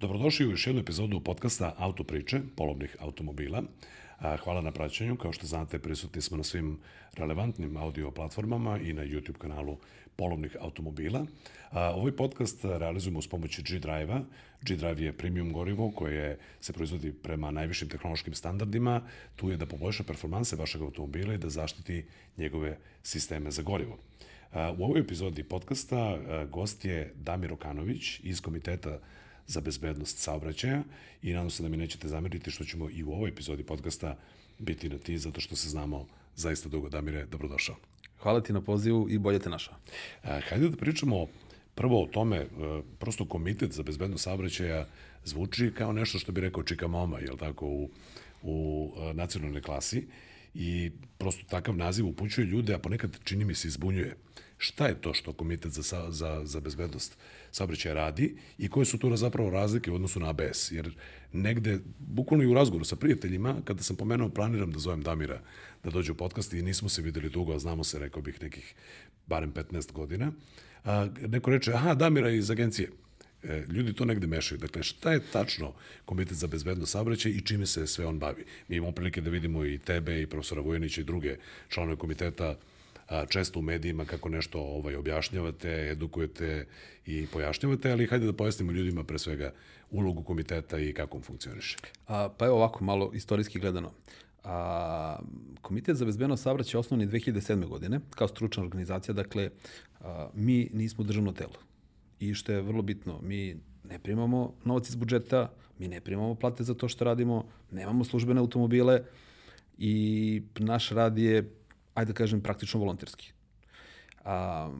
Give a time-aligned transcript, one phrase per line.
[0.00, 3.62] Dobrodošli u još jednu epizodu podcasta Autopriče, polovnih automobila.
[4.44, 5.16] Hvala na praćenju.
[5.16, 6.78] Kao što znate, prisutni smo na svim
[7.14, 9.76] relevantnim audio platformama i na YouTube kanalu
[10.16, 11.26] polovnih automobila.
[11.72, 14.20] Ovaj podcast realizujemo s pomoći G-Drive-a.
[14.62, 19.02] G-Drive je premium gorivo koje se proizvodi prema najvišim tehnološkim standardima.
[19.36, 22.04] Tu je da poboljša performanse vašeg automobila i da zaštiti
[22.36, 23.98] njegove sisteme za gorivo.
[24.78, 26.18] U ovoj epizodi podcasta
[26.50, 28.98] gost je Damir Okanović iz Komiteta
[29.48, 30.82] za bezbednost saobraćaja
[31.22, 34.16] i nadam se da mi nećete zameriti što ćemo i u ovoj epizodi podcasta
[34.58, 36.88] biti na ti, zato što se znamo zaista dugo.
[36.88, 37.76] Damire, dobrodošao.
[38.18, 39.74] Hvala ti na pozivu i bolje te našao.
[40.22, 41.26] Hajde da pričamo
[41.74, 42.46] prvo o tome, e,
[42.98, 44.86] prosto komitet za bezbednost saobraćaja
[45.24, 47.90] zvuči kao nešto što bi rekao Čika Moma, jel tako, u,
[48.42, 50.06] u e, nacionalnoj klasi
[50.54, 54.16] i prosto takav naziv upućuje ljude, a ponekad čini mi se izbunjuje.
[54.58, 57.16] Šta je to što Komitet za, za, za bezbednost
[57.50, 60.72] saobraćaja radi i koje su tu zapravo razlike u odnosu na ABS?
[60.72, 60.90] Jer
[61.32, 65.40] negde, bukvalno i u razgovoru sa prijateljima, kada sam pomenuo planiram da zovem Damira
[65.84, 68.74] da dođe u podcast i nismo se videli dugo, a znamo se, rekao bih, nekih
[69.26, 70.32] barem 15 godina,
[70.84, 72.90] a, neko reče, aha, Damira iz agencije.
[73.42, 74.58] E, ljudi to negde mešaju.
[74.58, 75.72] Dakle, šta je tačno
[76.04, 78.44] Komitet za bezbednost saobraćaja i čime se sve on bavi?
[78.68, 81.36] Mi imamo prilike da vidimo i tebe i profesora Vojanića i druge
[81.68, 82.56] članove komiteta
[83.28, 86.66] često u medijima kako nešto ovaj objašnjavate, edukujete
[87.06, 89.52] i pojašnjavate, ali hajde da pojasnimo ljudima pre svega
[89.90, 91.76] ulogu komiteta i kako on funkcioniše.
[92.06, 93.92] A, pa evo ovako, malo istorijski gledano.
[94.44, 95.18] A,
[95.62, 97.66] Komitet za bezbednost saobraćaja je osnovni 2007.
[97.66, 99.50] godine kao stručna organizacija, dakle
[100.00, 101.58] a, mi nismo državno telo.
[102.20, 106.64] I što je vrlo bitno, mi ne primamo novac iz budžeta, mi ne primamo plate
[106.64, 109.02] za to što radimo, nemamo službene automobile
[109.78, 111.50] i naš rad je
[111.98, 113.32] ajde da kažem, praktično volonterski.
[114.24, 114.70] A,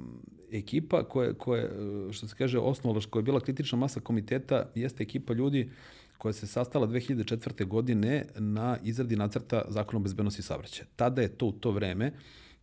[0.52, 1.68] ekipa koja, koja,
[2.12, 5.70] što se kaže, osnovala, koja je bila kritična masa komiteta, jeste ekipa ljudi
[6.18, 7.66] koja se sastala 2004.
[7.66, 10.86] godine na izradi nacrta zakona o bezbednosti saobraćaja.
[10.96, 12.12] Tada je to u to vreme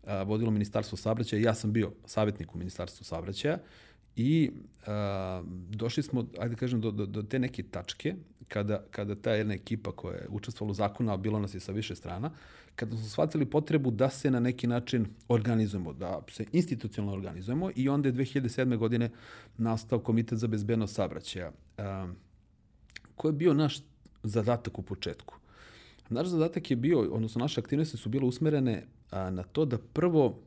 [0.06, 3.58] a, vodilo Ministarstvo saobraćaja, ja sam bio savjetnik u Ministarstvu saobraćaja
[4.16, 4.52] i
[4.88, 8.16] a, došli smo, ajde kažem, do, do, do te neke tačke
[8.48, 11.72] kada, kada ta jedna ekipa koja je učestvovala u zakonu, a bilo nas je sa
[11.72, 12.32] više strana,
[12.76, 17.90] kada smo shvatili potrebu da se na neki način organizujemo, da se institucionalno organizujemo i
[17.90, 18.78] onda je 2007.
[18.78, 19.10] godine
[19.58, 21.52] nastao Komitet za bezbednost saobraćaja.
[23.16, 23.80] Ko je bio naš
[24.24, 25.36] zadatak u početku?
[26.10, 30.40] Naš zadatak je bio, odnosno naše aktivnosti su bile usmerene a, na to da prvo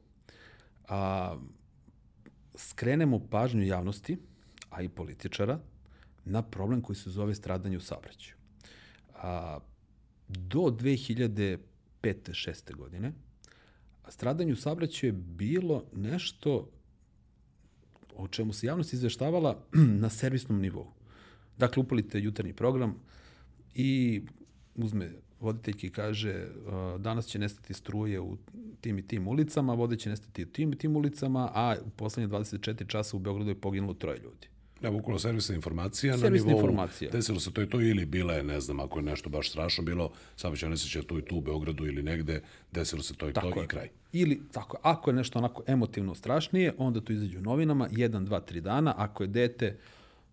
[0.88, 1.36] a,
[2.58, 4.18] skrenemo pažnju javnosti,
[4.70, 5.58] a i političara,
[6.24, 8.34] na problem koji se zove stradanje u saobraćaju.
[9.14, 9.58] A,
[10.28, 11.58] do 2005.
[12.02, 12.74] 6.
[12.74, 13.12] godine,
[14.08, 16.70] stradanje u saobraćaju je bilo nešto
[18.16, 19.64] o čemu se javnost izveštavala
[20.02, 20.92] na servisnom nivou.
[21.58, 22.94] Dakle, upalite jutarnji program
[23.74, 24.22] i
[24.74, 25.10] uzme
[25.40, 26.46] voditeljki kaže
[26.98, 28.36] danas će nestati struje u
[28.80, 32.28] tim i tim ulicama, vode će nestati u tim i tim ulicama, a u poslednje
[32.28, 34.48] 24 časa u Beogradu je poginulo troje ljudi.
[34.82, 37.10] Ja, bukvalno servisna informacija servisna na nivou informacija.
[37.10, 39.84] desilo se to i to ili bila je, ne znam, ako je nešto baš strašno
[39.84, 43.50] bilo, saobraćajna nesreća tu i tu u Beogradu ili negde, desilo se to i tako
[43.50, 43.64] to je.
[43.64, 43.88] i kraj.
[44.12, 48.40] Ili tako, ako je nešto onako emotivno strašnije, onda to izađe u novinama, 1, 2,
[48.52, 49.76] 3 dana, ako je dete,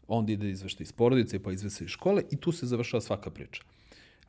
[0.07, 3.63] onda ide izvešta iz porodice, pa izvešta iz škole i tu se završava svaka priča.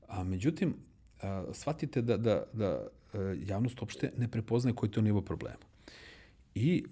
[0.09, 0.75] A međutim,
[1.23, 5.65] a, shvatite da, da, da e, javnost uopšte ne prepoznaje koji to nivo problema.
[6.55, 6.85] I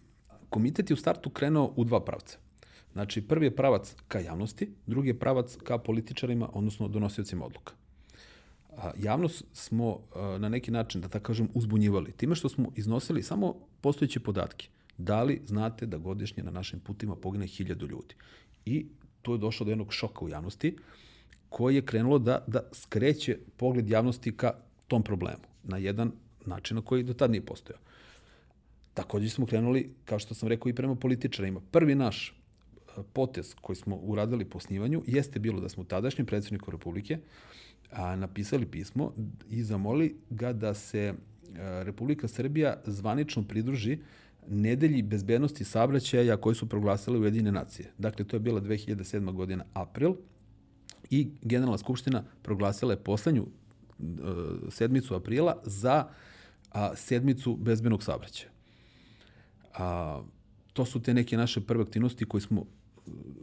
[0.50, 2.38] komitet je u startu krenuo u dva pravca.
[2.92, 7.74] Znači, prvi je pravac ka javnosti, drugi je pravac ka političarima, odnosno donosiocima odluka.
[8.76, 12.12] A, javnost smo a, na neki način, da tako kažem, uzbunjivali.
[12.12, 14.68] Time što smo iznosili samo postojeće podatke.
[14.98, 18.14] Da li znate da godišnje na našim putima pogine hiljadu ljudi?
[18.64, 18.86] I
[19.22, 20.76] tu je došlo do jednog šoka u javnosti
[21.54, 24.54] koji je krenulo da, da skreće pogled javnosti ka
[24.88, 26.12] tom problemu na jedan
[26.46, 27.78] način na koji do tad nije postojao.
[28.94, 31.60] Takođe smo krenuli, kao što sam rekao, i prema političarima.
[31.70, 32.34] Prvi naš
[33.12, 37.18] potez koji smo uradili po snivanju jeste bilo da smo tadašnjem predsjedniku Republike
[37.92, 39.12] a, napisali pismo
[39.50, 43.98] i zamoli ga da se a, Republika Srbija zvanično pridruži
[44.48, 47.92] nedelji bezbednosti saobraćaja koji su proglasile Ujedine nacije.
[47.98, 49.32] Dakle, to je bila 2007.
[49.32, 50.16] godina april
[51.10, 53.46] i Generalna skupština proglasila je poslednju
[54.70, 56.08] sedmicu aprila za
[56.72, 58.50] a, sedmicu bezbednog saobraćaja.
[59.74, 60.22] A,
[60.72, 62.66] to su te neke naše prve aktivnosti koje smo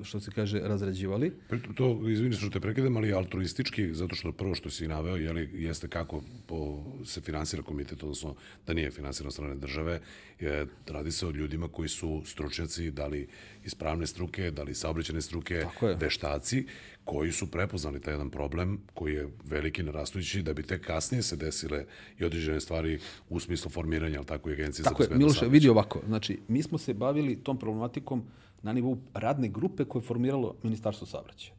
[0.03, 1.33] što se kaže, razrađivali.
[1.75, 5.87] To, izvini što te prekidam, ali altruistički, zato što prvo što si naveo, jeli, jeste
[5.87, 8.35] kako po, se finansira komitet, odnosno
[8.67, 9.99] da nije finansiran strane države,
[10.39, 13.27] je, radi se o ljudima koji su stručnjaci, da li
[13.63, 15.65] iz pravne struke, da li saobraćene struke,
[15.99, 16.65] veštaci,
[17.03, 21.35] koji su prepoznali taj jedan problem koji je veliki narastujući da bi te kasnije se
[21.35, 21.85] desile
[22.19, 22.99] i određene stvari
[23.29, 26.63] u smislu formiranja, ali tako i agencije tako za bezbednost Miloše, vidi ovako, znači mi
[26.63, 28.23] smo se bavili tom problematikom
[28.61, 31.55] na nivou radne grupe koje je formiralo Ministarstvo saobraćaja.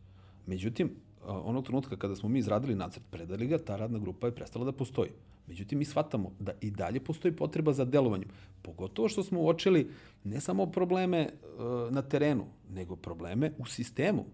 [0.46, 0.90] Međutim,
[1.24, 4.72] onog trenutka kada smo mi izradili nacrt, predali ga, ta radna grupa je prestala da
[4.72, 5.10] postoji.
[5.46, 8.28] Međutim, mi shvatamo da i dalje postoji potreba za delovanjem.
[8.62, 9.90] Pogotovo što smo uočili
[10.24, 11.30] ne samo probleme e,
[11.90, 14.24] na terenu, nego probleme u sistemu.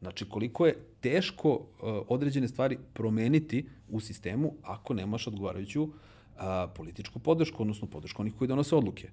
[0.00, 5.88] Znači, koliko je teško e, određene stvari promeniti u sistemu ako nemaš odgovarajuću
[6.74, 9.10] političku podršku, odnosno podršku onih koji donose odluke.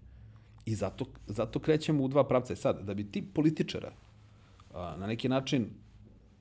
[0.65, 2.53] I zato, zato krećemo u dva pravca.
[2.53, 3.91] E sad, da bi ti političara
[4.73, 5.69] a, na neki način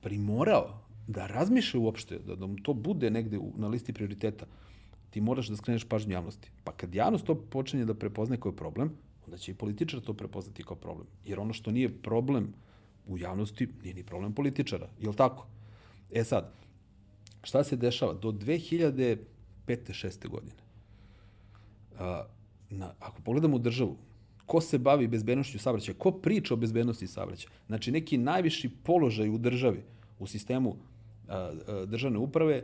[0.01, 4.45] primorao da razmišlja uopšte, da, da mu to bude negde u, na listi prioriteta,
[5.09, 6.51] ti moraš da skreneš pažnju javnosti.
[6.63, 8.91] Pa kad javnost to počinje da prepozne kao problem,
[9.25, 11.07] onda će i političar to prepoznati kao problem.
[11.25, 12.53] Jer ono što nije problem
[13.07, 14.89] u javnosti, nije ni problem političara.
[14.99, 15.47] Je li tako?
[16.11, 16.53] E sad,
[17.43, 18.13] šta se dešava?
[18.13, 19.17] Do 2005.
[19.67, 20.27] 6.
[20.27, 20.61] godine,
[21.99, 22.25] a,
[22.69, 23.97] na, ako pogledamo državu,
[24.49, 29.37] ko se bavi bezbednošću saobraćaja, ko priča o bezbednosti saobraćaja, znači neki najviši položaj u
[29.37, 29.83] državi,
[30.19, 30.75] u sistemu
[31.27, 32.63] a, a, državne uprave,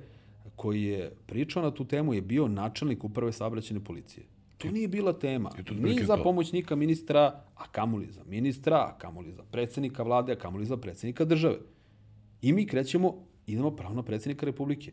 [0.56, 4.26] koji je pričao na tu temu je bio načelnik uprave saobraćajne policije.
[4.58, 5.52] To nije bila tema.
[5.80, 10.66] Ni za pomoćnika ministra, a kamoli za ministra, a kamoli za predsednika vlade, a kamoli
[10.66, 11.60] za predsednika države.
[12.42, 13.14] I mi krećemo,
[13.48, 14.92] idemo pravo na predsednika Republike.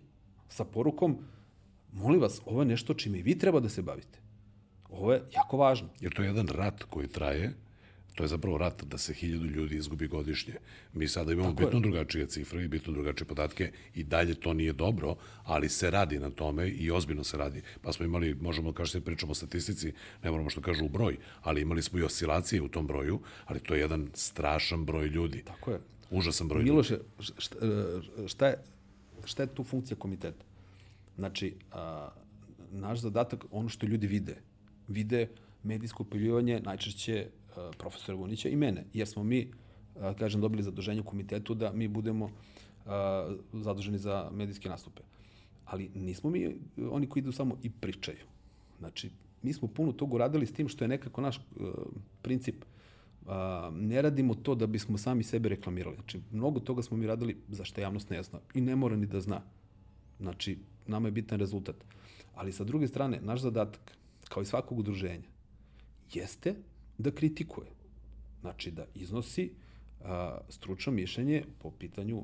[0.48, 1.16] Sa porukom,
[1.92, 4.21] molim vas, ovo je nešto čime i vi treba da se bavite.
[4.92, 5.88] Ovo je jako važno.
[6.00, 7.52] Jer to je jedan rat koji traje,
[8.14, 10.54] To je zapravo rat da se hiljadu ljudi izgubi godišnje.
[10.92, 11.82] Mi sada imamo Tako bitno je.
[11.82, 16.30] drugačije cifre i bitno drugačije podatke i dalje to nije dobro, ali se radi na
[16.30, 17.62] tome i ozbiljno se radi.
[17.82, 19.92] Pa smo imali, možemo što se pričamo o statistici,
[20.22, 23.60] ne moramo što kažu u broj, ali imali smo i oscilacije u tom broju, ali
[23.60, 25.42] to je jedan strašan broj ljudi.
[25.44, 25.80] Tako je.
[26.10, 27.04] Užasan broj Miloše, ljudi.
[27.38, 27.56] Šta,
[28.26, 28.58] šta, je,
[29.24, 30.44] šta je tu funkcija komiteta?
[31.16, 32.08] Znači, a,
[32.70, 34.36] naš zadatak, ono što ljudi vide,
[34.88, 35.28] vide
[35.62, 37.26] medijsko upiljivanje najčešće
[37.56, 41.72] Eh, profesora Vunića i mene, jer smo mi, eh, kažem, dobili zaduženje u komitetu da
[41.72, 42.30] mi budemo
[42.86, 42.90] eh,
[43.52, 45.02] zaduženi za medijske nastupe.
[45.64, 46.56] Ali nismo mi
[46.90, 48.24] oni koji idu samo i pričaju.
[48.78, 49.10] Znači,
[49.42, 51.40] mi smo puno toga uradili s tim što je nekako naš
[52.22, 52.64] princip
[53.72, 55.96] ne radimo to da bismo sami sebe reklamirali.
[55.96, 59.06] Znači, mnogo toga smo mi radili za što javnost ne zna i ne mora ni
[59.06, 59.40] da zna.
[60.20, 61.76] Znači, nama je bitan rezultat.
[62.34, 63.96] Ali sa druge strane, naš zadatak,
[64.32, 65.28] kao i svakog udruženja,
[66.12, 66.54] jeste
[66.98, 67.68] da kritikuje.
[68.40, 69.50] Znači da iznosi
[70.04, 72.22] a, stručno mišljenje po pitanju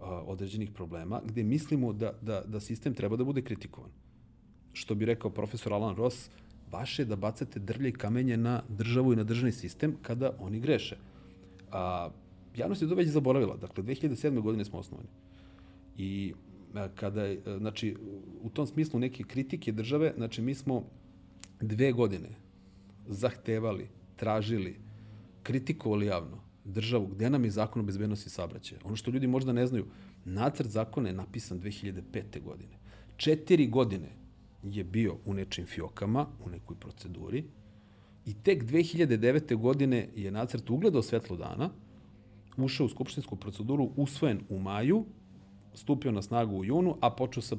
[0.00, 3.90] a, određenih problema gde mislimo da, da, da sistem treba da bude kritikovan.
[4.72, 6.30] Što bi rekao profesor Alan Ross,
[6.72, 10.60] vaše je da bacate drlje i kamenje na državu i na državni sistem kada oni
[10.60, 10.96] greše.
[11.72, 12.08] A,
[12.56, 13.56] javnost je to već zaboravila.
[13.56, 14.40] Dakle, 2007.
[14.40, 15.08] godine smo osnovani.
[15.98, 16.32] I
[16.74, 17.96] a, kada je, znači,
[18.42, 20.84] u tom smislu neke kritike države, znači mi smo
[21.60, 22.28] dve godine
[23.06, 24.76] zahtevali tražili,
[25.42, 28.80] kritikovali javno državu, gde nam je zakon o bezbednosti saobraćaja.
[28.84, 29.86] Ono što ljudi možda ne znaju,
[30.24, 32.42] nacrt zakona je napisan 2005.
[32.42, 32.76] godine.
[33.16, 34.08] Četiri godine
[34.62, 37.44] je bio u nečim fiokama, u nekoj proceduri,
[38.26, 39.56] i tek 2009.
[39.56, 41.70] godine je nacrt ugledao svetlo dana,
[42.56, 45.04] ušao u skupštinsku proceduru, usvojen u maju,
[45.74, 47.56] stupio na snagu u junu, a počeo sa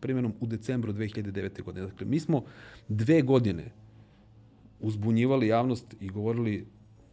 [0.00, 1.62] primjenom u decembru 2009.
[1.62, 1.86] godine.
[1.86, 2.44] Dakle, mi smo
[2.88, 3.72] dve godine
[4.80, 6.66] uzbunjivali javnost i govorili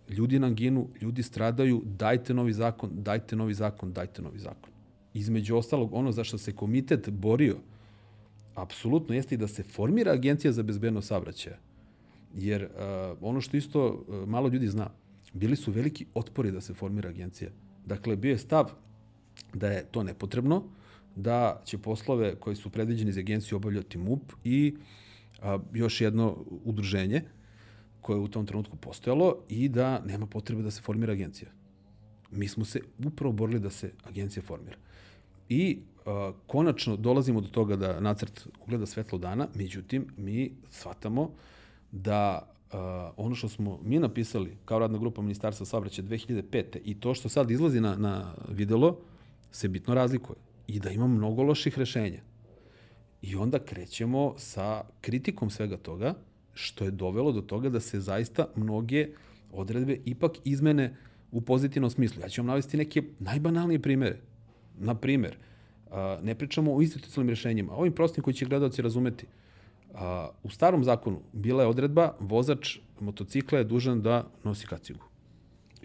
[0.09, 4.69] ljudi nam ginu, ljudi stradaju, dajte novi zakon, dajte novi zakon, dajte novi zakon.
[5.13, 7.57] Između ostalog, ono za što se komitet borio,
[8.55, 11.57] apsolutno jeste i da se formira agencija za bezbednost saobraćaja.
[12.35, 12.69] Jer uh,
[13.21, 14.89] ono što isto uh, malo ljudi zna,
[15.33, 17.49] bili su veliki otpori da se formira agencija.
[17.85, 18.71] Dakle, bio je stav
[19.55, 20.63] da je to nepotrebno,
[21.15, 24.75] da će poslove koji su predviđeni za agenciju obavljati MUP i
[25.41, 27.21] a, još jedno udruženje,
[28.01, 31.49] koje je u tom trenutku postojalo i da nema potrebe da se formira agencija.
[32.31, 34.77] Mi smo se upravo borili da se agencija formira.
[35.49, 41.31] I uh, konačno dolazimo do toga da nacrt ugleda svetlo dana, međutim, mi shvatamo
[41.91, 42.79] da uh,
[43.17, 46.79] ono što smo mi napisali kao radna grupa Ministarstva saobraćaja 2005.
[46.83, 48.99] i to što sad izlazi na, na videlo
[49.55, 52.19] se bitno razlikuje i da ima mnogo loših rešenja.
[53.21, 56.13] I onda krećemo sa kritikom svega toga,
[56.53, 59.07] što je dovelo do toga da se zaista mnoge
[59.51, 60.95] odredbe ipak izmene
[61.31, 62.21] u pozitivnom smislu.
[62.21, 64.19] Ja ću vam navesti neke najbanalnije primere.
[64.77, 65.37] Na primer,
[66.21, 69.25] ne pričamo o institucionalnim rešenjima, ovim prostim koji će gledalci razumeti.
[70.43, 75.14] U starom zakonu bila je odredba vozač motocikla je dužan da nosi kacigu.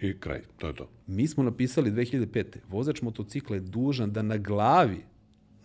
[0.01, 0.89] I kraj, to je to.
[1.07, 2.57] Mi smo napisali 2005.
[2.69, 5.03] Vozač motocikla je dužan da na glavi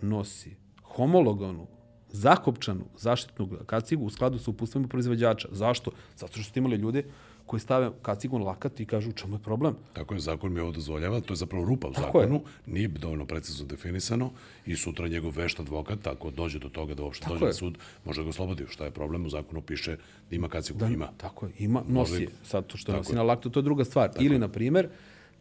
[0.00, 1.66] nosi homologanu,
[2.09, 5.49] zakopčanu zaštitnu kacigu u skladu sa uputstvima proizvođača.
[5.52, 5.90] Zašto?
[6.16, 7.05] Zato što ste imali ljude
[7.47, 9.75] koji stave kacigu na lakat i kažu u čemu je problem.
[9.93, 12.35] Tako je, zakon mi ovo dozvoljava, to je zapravo rupa u Tako zakonu,
[12.67, 12.73] je.
[12.73, 14.31] nije dovoljno precizno definisano
[14.67, 17.49] i sutra njegov vešt advokat, ako dođe do toga da uopšte Tako dođe je.
[17.49, 17.75] na sud,
[18.05, 18.65] može da ga oslobodi.
[18.69, 19.26] Šta je problem?
[19.26, 19.97] U zakonu piše
[20.31, 20.79] da ima kacigu.
[20.79, 21.09] Da, ima.
[21.17, 22.29] Tako je, ima, nosi Može- je.
[22.45, 23.17] Sad to što Tako nosi je.
[23.17, 24.11] na laktu, to je druga stvar.
[24.21, 24.88] Ili, na primer,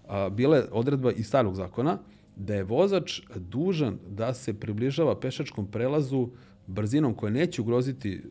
[0.08, 1.98] a, bila je odredba iz starog zakona
[2.38, 6.30] da je vozač dužan da se približava pešačkom prelazu
[6.68, 8.22] brzinom koja neće ugroziti e,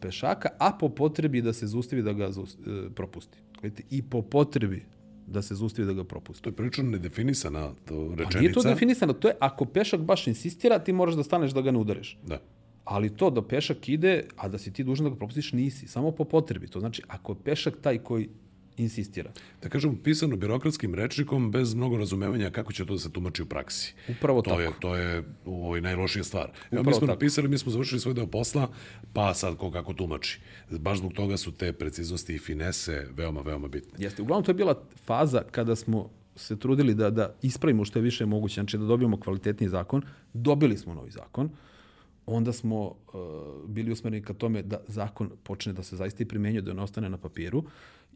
[0.00, 3.38] pešaka, a po potrebi da se zustavi da ga zaus- e, propusti.
[3.62, 4.82] Vidite, I po potrebi
[5.26, 6.42] da se zustavi da ga propusti.
[6.42, 8.30] To je prilično nedefinisana to rečenica.
[8.32, 11.60] Pa nije to definisano, to je ako pešak baš insistira, ti moraš da staneš da
[11.60, 12.18] ga ne udariš.
[12.26, 12.38] Da.
[12.84, 15.88] Ali to da pešak ide, a da si ti dužan da ga propustiš, nisi.
[15.88, 16.66] Samo po potrebi.
[16.66, 18.28] To znači, ako je pešak taj koji
[18.76, 19.30] insistira.
[19.62, 23.46] Da kažem, pisano birokratskim rečnikom bez mnogo razumevanja kako će to da se tumači u
[23.46, 23.94] praksi.
[24.08, 24.62] Upravo to tako.
[24.62, 26.50] Je, to je ovaj, najlošija stvar.
[26.70, 27.12] Evo, mi smo tako.
[27.12, 28.68] napisali, mi smo završili svoj deo posla,
[29.12, 30.40] pa sad ko kako tumači.
[30.70, 34.04] Baš zbog toga su te preciznosti i finese veoma, veoma bitne.
[34.04, 34.22] Jeste.
[34.22, 38.26] Uglavnom, to je bila faza kada smo se trudili da, da ispravimo što je više
[38.26, 40.02] moguće, znači da dobijemo kvalitetniji zakon.
[40.32, 41.50] Dobili smo novi zakon.
[42.26, 42.94] Onda smo uh,
[43.68, 47.10] bili usmereni ka tome da zakon počne da se zaista i primenjuje, da ne ostane
[47.10, 47.64] na papiru.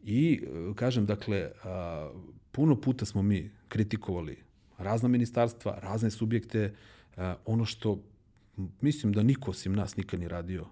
[0.03, 4.37] I, uh, kažem, dakle, uh, puno puta smo mi kritikovali
[4.77, 6.73] razna ministarstva, razne subjekte,
[7.17, 8.03] uh, ono što
[8.81, 10.65] mislim da niko osim nas nikad ni radio.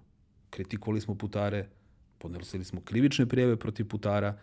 [0.50, 1.68] Kritikovali smo putare,
[2.18, 4.38] podnosili smo krivične prijeve protiv putara,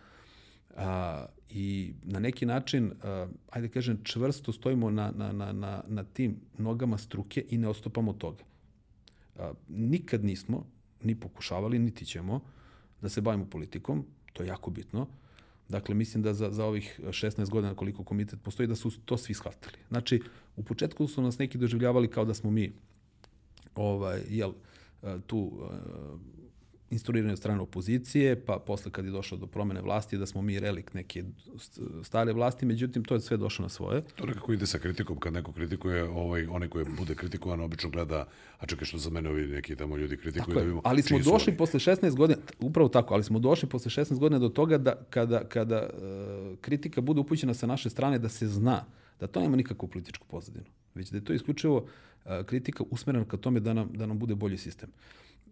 [0.77, 6.03] a, i na neki način, a, ajde kažem, čvrsto stojimo na, na, na, na, na
[6.03, 8.43] tim nogama struke i ne odstupamo od toga.
[9.39, 10.65] A, nikad nismo,
[11.03, 12.41] ni pokušavali, niti ćemo,
[13.01, 14.05] da se bavimo politikom,
[14.37, 15.07] to je jako bitno.
[15.69, 19.33] Dakle, mislim da za, za ovih 16 godina koliko komitet postoji, da su to svi
[19.33, 19.77] shvatili.
[19.89, 20.21] Znači,
[20.55, 22.71] u početku su nas neki doživljavali kao da smo mi
[23.75, 24.53] ovaj, jel,
[25.27, 25.69] tu
[26.89, 30.59] instruirani od strane opozicije, pa posle kad je došlo do promene vlasti, da smo mi
[30.59, 31.23] relik neke
[31.55, 34.01] st- stare vlasti, međutim, to je sve došlo na svoje.
[34.15, 38.27] To nekako ide sa kritikom, kad neko kritikuje, ovaj, onaj koji bude kritikovan obično gleda,
[38.59, 41.17] a čekaj što za mene ovi neki tamo ljudi kritikuju Tako da vidimo Ali smo
[41.19, 41.57] došli oni.
[41.57, 45.43] posle 16 godina, upravo tako, ali smo došli posle 16 godina do toga da kada,
[45.43, 45.89] kada e,
[46.61, 48.85] kritika bude upućena sa naše strane, da se zna
[49.19, 50.65] da to nema nikakvu političku pozadinu,
[50.95, 51.85] već da je to isključivo
[52.25, 54.89] e, kritika usmerena ka tome da nam, da nam bude bolji sistem.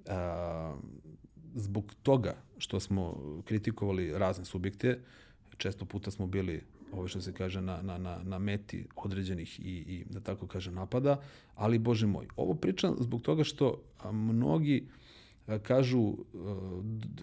[0.07, 0.75] A,
[1.55, 4.99] zbog toga što smo kritikovali razne subjekte,
[5.57, 9.63] često puta smo bili ovo što se kaže na, na, na, na meti određenih i,
[9.63, 11.21] i da tako kaže napada,
[11.55, 13.81] ali bože moj, ovo pričam zbog toga što
[14.11, 14.87] mnogi
[15.63, 16.13] kažu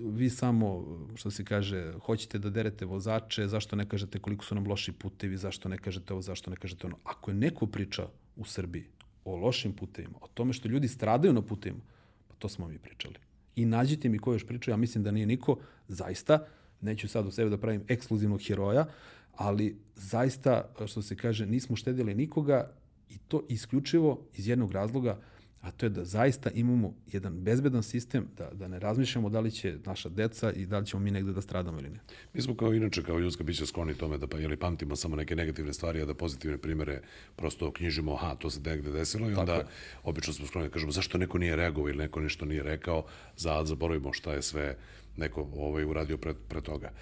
[0.01, 4.67] vi samo, što se kaže, hoćete da derete vozače, zašto ne kažete koliko su nam
[4.67, 6.97] loši putevi, zašto ne kažete ovo, zašto ne kažete ono.
[7.05, 8.87] Ako je neko priča u Srbiji
[9.25, 11.83] o lošim putevima, o tome što ljudi stradaju na putevima,
[12.29, 13.15] pa to smo mi pričali.
[13.57, 15.57] I nađite mi ko još priča, ja mislim da nije niko,
[15.89, 16.47] zaista,
[16.81, 18.87] neću sad u sebe da pravim ekskluzivnog heroja,
[19.33, 22.71] ali zaista, što se kaže, nismo štedili nikoga
[23.09, 25.21] i to isključivo iz jednog razloga,
[25.63, 29.51] a to je da zaista imamo jedan bezbedan sistem, da, da ne razmišljamo da li
[29.51, 32.01] će naša deca i da li ćemo mi negde da stradamo ili ne.
[32.35, 35.37] Mi smo kao inače, kao ljudska bića skloni tome da pa, jeli, pamtimo samo neke
[35.37, 37.01] negativne stvari, a da pozitivne primere
[37.37, 39.63] prosto knjižimo, aha, to se negde desilo i onda
[40.03, 43.05] obično smo skloni da kažemo zašto neko nije reagovao ili neko nešto nije rekao,
[43.37, 44.77] za zaboravimo šta je sve
[45.17, 46.93] neko ovaj uradio pre, pre toga.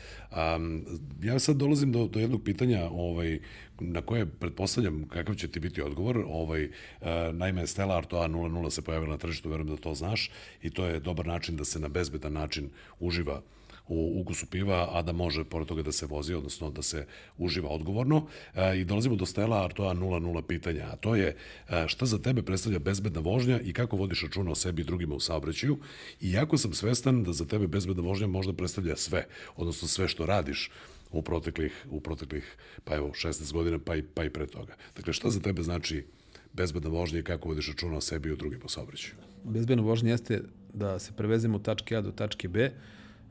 [0.57, 0.85] Um,
[1.23, 3.39] ja sad dolazim do, do jednog pitanja ovaj,
[3.81, 6.25] na koje pretpostavljam kakav će ti biti odgovor.
[6.27, 10.31] Ovaj, uh, naime, Stella Artois 00 se pojavila na tržištu, verujem da to znaš,
[10.63, 13.43] i to je dobar način da se na bezbedan način uživa
[13.91, 17.07] u ukusu piva, a da može pored toga da se vozi, odnosno da se
[17.39, 18.27] uživa odgovorno.
[18.55, 21.37] E, I dolazimo do Stela Artoa 00 pitanja, a to je
[21.69, 25.15] e, šta za tebe predstavlja bezbedna vožnja i kako vodiš računa o sebi i drugima
[25.15, 25.79] u saobraćaju.
[26.21, 30.27] I jako sam svestan da za tebe bezbedna vožnja možda predstavlja sve, odnosno sve što
[30.27, 30.71] radiš
[31.13, 34.77] u proteklih, u proteklih pa evo, 16 godina, pa i, pa i pre toga.
[34.97, 36.05] Dakle, šta za tebe znači
[36.53, 39.15] bezbedna vožnja i kako vodiš računa o sebi i o drugima u saobraćaju?
[39.45, 40.43] Bezbedna vožnja jeste
[40.75, 42.71] da se prevezemo od tačke A do tačke B,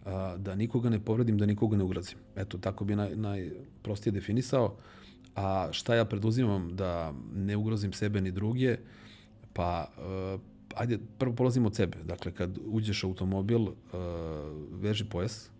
[0.09, 2.17] a, da nikoga ne povredim, da nikoga ne ugrozim.
[2.35, 4.75] Eto, tako bi naj, najprostije definisao.
[5.35, 8.77] A šta ja preduzimam da ne ugrozim sebe ni druge?
[9.53, 10.41] Pa, uh,
[10.75, 11.97] ajde, prvo polazim od sebe.
[12.03, 13.73] Dakle, kad uđeš u automobil, uh,
[14.71, 15.51] veži pojas,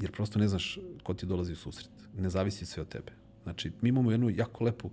[0.00, 1.90] jer prosto ne znaš ko ti dolazi u susret.
[2.18, 3.12] Ne zavisi sve od tebe.
[3.42, 4.90] Znači, mi imamo jednu jako lepu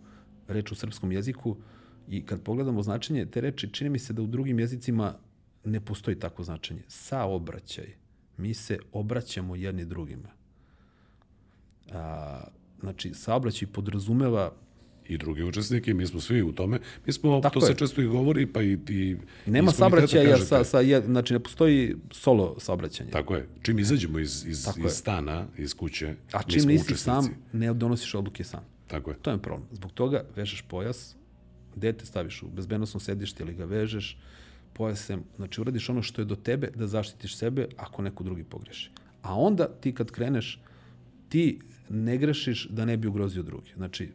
[0.48, 1.56] reč u srpskom jeziku
[2.10, 5.14] i kad pogledamo značenje te reči, čini mi se da u drugim jezicima
[5.68, 6.82] ne postoji takvo značenje.
[6.88, 7.88] Saobraćaj.
[8.38, 10.30] Mi se obraćamo jedni drugima.
[11.92, 12.44] A,
[12.80, 14.52] znači, saobraćaj podrazumeva
[15.08, 16.80] i drugi učesnike, mi smo svi u tome.
[17.06, 17.76] Mi smo, Tako to se je.
[17.76, 23.12] često i govori, pa i, i Nema saobraćaja sa, sa znači ne postoji solo saobraćanje.
[23.12, 23.48] Tako je.
[23.62, 24.90] Čim izađemo iz, iz, Tako iz je.
[24.90, 27.04] stana, iz kuće, A čim nisi učesnici.
[27.04, 28.64] sam, ne donosiš odluke sam.
[28.88, 29.18] Tako je.
[29.22, 29.68] To je problem.
[29.72, 31.16] Zbog toga vežeš pojas,
[31.76, 34.18] dete staviš u bezbednostno sedište ili ga vežeš
[34.78, 38.92] pojasem, znači uradiš ono što je do tebe da zaštitiš sebe ako neko drugi pogreši.
[39.22, 40.60] A onda ti kad kreneš,
[41.30, 43.72] ti ne grešiš da ne bi ugrozio drugi.
[43.76, 44.10] Znači,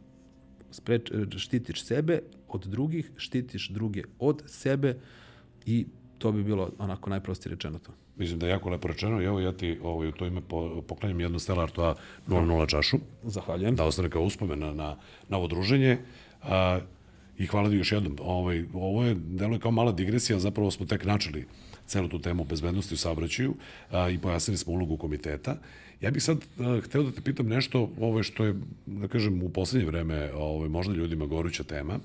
[0.70, 4.96] spreč, štitiš sebe od drugih, štitiš druge od sebe
[5.66, 5.86] i
[6.18, 7.92] to bi bilo onako najprostije rečeno to.
[8.16, 10.82] Mislim da je jako lepo rečeno i evo ja ti ovaj, u to ime po,
[10.82, 11.96] poklanjam jednu Stella Artois
[12.28, 13.76] 00 čašu, Zahvaljujem.
[13.76, 14.96] da ostane kao uspomena na,
[15.28, 15.98] na ovo druženje.
[16.42, 16.80] A,
[17.38, 18.16] I hvala ti još jednom.
[18.20, 21.46] Ovaj, ovo je, deluje kao mala digresija, zapravo smo tek načeli
[21.86, 23.54] celu tu temu bezbednosti u saobraćaju
[23.90, 25.56] a, i pojasnili smo ulogu komiteta.
[26.00, 28.54] Ja bih sad a, hteo da te pitam nešto ovo što je,
[28.86, 31.98] da kažem, u poslednje vreme ovaj, možda ljudima goruća tema.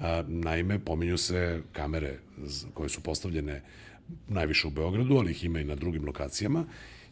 [0.00, 2.18] A, naime, pominju se kamere
[2.74, 3.62] koje su postavljene
[4.28, 6.64] najviše u Beogradu, ali ih ima i na drugim lokacijama.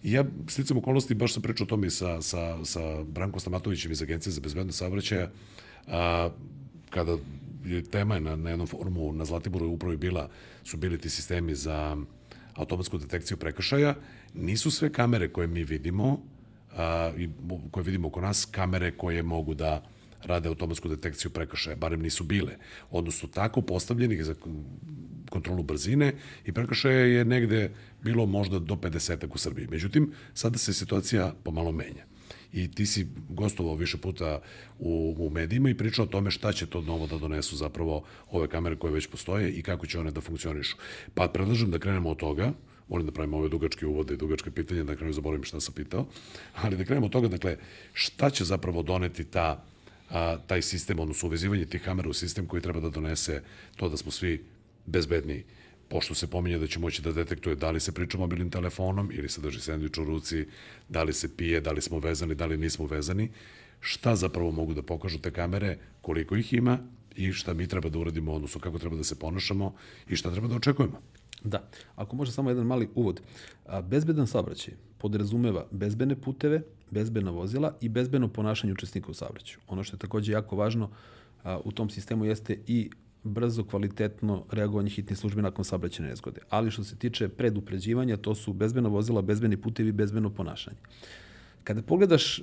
[0.02, 4.02] I ja, slicam okolnosti, baš sam pričao o tome sa, sa, sa Brankom Stamatovićem iz
[4.02, 5.30] Agencije za bezbednost saobraćaja,
[5.86, 6.30] a,
[6.90, 7.16] kada
[7.64, 10.28] je tema na, na jednom forumu na Zlatiboru je upravo bila,
[10.64, 11.96] su bili ti sistemi za
[12.54, 13.94] automatsku detekciju prekršaja,
[14.34, 16.22] nisu sve kamere koje mi vidimo,
[16.76, 17.28] a, i
[17.70, 19.82] koje vidimo oko nas, kamere koje mogu da
[20.24, 22.56] rade automatsku detekciju prekršaja, barem nisu bile.
[22.90, 24.34] Odnosno, tako postavljenih za
[25.30, 26.14] kontrolu brzine
[26.44, 27.70] i prekršaja je negde
[28.02, 29.66] bilo možda do 50 u Srbiji.
[29.70, 32.04] Međutim, sada se situacija pomalo menja.
[32.52, 34.40] I ti si gostovao više puta
[34.78, 38.48] u, u medijima i pričao o tome šta će to novo da donesu zapravo ove
[38.48, 40.76] kamere koje već postoje i kako će one da funkcionišu.
[41.14, 42.52] Pa predlažem da krenemo od toga,
[42.88, 46.06] volim da pravimo ove dugačke uvode i dugačke pitanja, da krenu zaboravim šta sam pitao,
[46.54, 47.56] ali da krenemo od toga, dakle,
[47.92, 49.64] šta će zapravo doneti ta,
[50.10, 53.42] a, taj sistem, odnosno uvezivanje tih kamera u sistem koji treba da donese
[53.76, 54.44] to da smo svi
[54.86, 55.44] bezbedniji
[55.90, 59.28] pošto se pominje da će moći da detektuje da li se priča mobilnim telefonom ili
[59.28, 60.46] se drži sendvič u ruci,
[60.88, 63.30] da li se pije, da li smo vezani, da li nismo vezani,
[63.80, 66.78] šta zapravo mogu da pokažu te kamere, koliko ih ima
[67.16, 69.74] i šta mi treba da uradimo, odnosno kako treba da se ponašamo
[70.08, 71.00] i šta treba da očekujemo.
[71.44, 71.68] Da.
[71.96, 73.20] Ako može samo jedan mali uvod.
[73.82, 79.58] Bezbedan saobraćaj podrazumeva bezbedne puteve, bezbedna vozila i bezbedno ponašanje učesnika u saobraćaju.
[79.68, 80.90] Ono što je takođe jako važno
[81.64, 82.90] u tom sistemu jeste i
[83.24, 86.40] brzo, kvalitetno reagovanje hitnih službi nakon saobraćajne nezgode.
[86.50, 90.76] Ali što se tiče predupređivanja, to su bezbedna vozila, bezbedni putevi i bezbedno ponašanje.
[91.64, 92.42] Kada pogledaš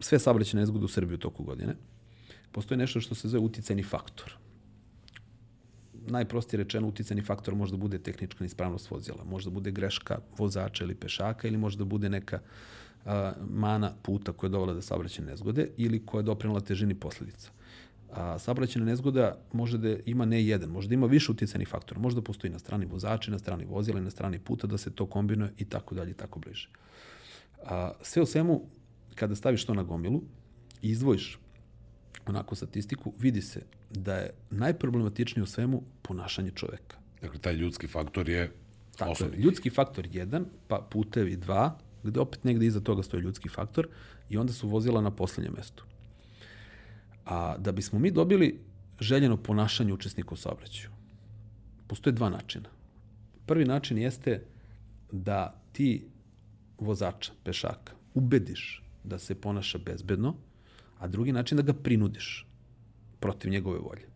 [0.00, 1.76] sve saobraćajne nezgode u Srbiji u toku godine,
[2.52, 4.40] postoji nešto što se zove uticajni faktor
[6.06, 10.84] najprostije rečeno uticani faktor može da bude tehnička ispravnost vozila, može da bude greška vozača
[10.84, 12.38] ili pešaka ili može da bude neka
[13.04, 17.50] a, mana puta koja je dovela do saobraćajne nezgode ili koja je doprinala težini posledica.
[18.12, 22.16] A, saobraćajna nezgoda može da ima ne jedan, može da ima više uticajnih faktora, može
[22.16, 25.52] da postoji na strani vozača, na strani vozila na strani puta, da se to kombinuje
[25.58, 26.68] i tako dalje i tako bliže.
[27.64, 28.62] A, sve u svemu,
[29.14, 30.22] kada staviš to na gomilu
[30.82, 31.38] i izdvojiš
[32.26, 36.96] onako statistiku, vidi se da je najproblematičnije u svemu ponašanje čoveka.
[37.22, 38.52] Dakle, taj ljudski faktor je
[38.96, 39.36] Tako osnovni.
[39.36, 41.70] je, ljudski faktor 1, pa putevi 2,
[42.02, 43.88] gde opet negde iza toga stoji ljudski faktor
[44.28, 45.84] i onda su vozila na poslednjem mestu.
[47.30, 48.60] A da bismo mi dobili
[49.00, 50.90] željeno ponašanje učesnika u saobraćaju,
[51.86, 52.68] postoje dva načina.
[53.46, 54.42] Prvi način jeste
[55.12, 56.06] da ti
[56.78, 60.34] vozača, pešaka, ubediš da se ponaša bezbedno,
[60.98, 62.46] a drugi način da ga prinudiš
[63.20, 64.08] protiv njegove volje.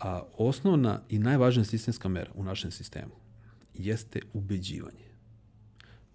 [0.00, 3.14] A osnovna i najvažnija sistemska mera u našem sistemu
[3.74, 5.10] jeste ubeđivanje.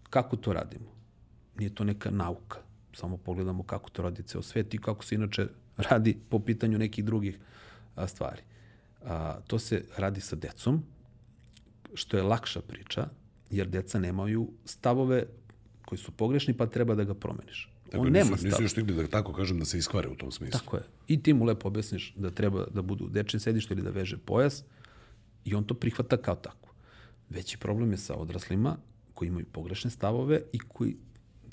[0.10, 0.92] Kako to radimo?
[1.58, 2.71] Nije to neka nauka.
[2.94, 7.06] Samo pogledamo kako to radi ceo svet i kako se inače radi po pitanju nekih
[7.06, 7.40] drugih
[7.96, 8.42] a, stvari.
[9.04, 10.84] A, to se radi sa decom,
[11.94, 13.08] što je lakša priča,
[13.50, 15.26] jer deca nemaju stavove
[15.86, 17.72] koji su pogrešni, pa treba da ga promeniš.
[17.86, 20.32] Dakle, On nema nisu, nisu još stigli da tako kažem da se iskvare u tom
[20.32, 20.60] smislu.
[20.60, 20.84] Tako je.
[21.08, 24.18] I ti mu lepo objasniš da treba da budu u dečjem sedištu ili da veže
[24.18, 24.64] pojas
[25.46, 26.74] i on to prihvata kao tako.
[27.30, 28.78] Veći problem je sa odraslima
[29.14, 30.96] koji imaju pogrešne stavove i koji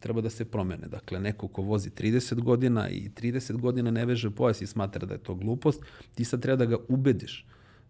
[0.00, 0.88] treba da se promene.
[0.88, 5.14] Dakle, neko ko vozi 30 godina i 30 godina ne veže pojas i smatra da
[5.14, 5.82] je to glupost,
[6.14, 7.46] ti sad treba da ga ubediš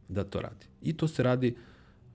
[0.08, 0.66] da to radi.
[0.82, 1.56] I to se radi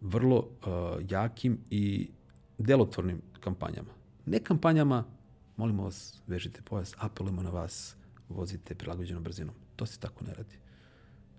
[0.01, 0.71] vrlo uh,
[1.09, 2.09] jakim i
[2.57, 3.89] delotvornim kampanjama.
[4.25, 5.03] Ne kampanjama,
[5.57, 7.95] molimo vas, vežite pojas, apelujemo na vas,
[8.29, 9.55] vozite prilagođenom brzinom.
[9.75, 10.57] To se tako ne radi.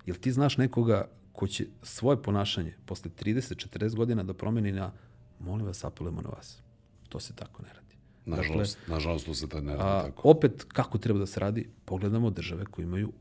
[0.07, 4.93] Jel ti znaš nekoga ko će svoje ponašanje posle 30-40 godina da promeni na
[5.41, 6.63] molim vas, apelujemo na vas.
[7.09, 7.84] To se tako ne radi.
[8.27, 10.31] Nažalost, dakle, nažalost to se ta ne radi a, tako.
[10.31, 11.69] Opet, kako treba da se radi?
[11.85, 13.13] Pogledamo države koje imaju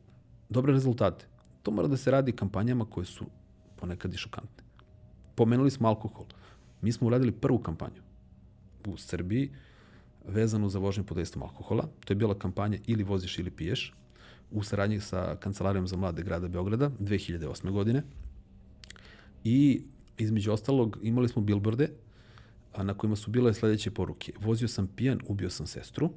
[0.49, 1.25] dobre rezultate.
[1.63, 3.25] To mora da se radi kampanjama koje su
[3.75, 4.63] ponekad i šokantne.
[5.35, 6.25] Pomenuli smo alkohol.
[6.81, 8.01] Mi smo uradili prvu kampanju
[8.87, 9.51] u Srbiji
[10.27, 11.87] vezanu za vožnju pod dejstvom alkohola.
[12.05, 13.93] To je bila kampanja ili voziš ili piješ
[14.51, 17.71] u saradnji sa Kancelarijom za mlade grada Beograda 2008.
[17.71, 18.03] godine.
[19.43, 19.81] I
[20.17, 21.89] između ostalog imali smo bilborde
[22.73, 24.33] a na kojima su bile sledeće poruke.
[24.39, 26.09] Vozio sam pijan, ubio sam sestru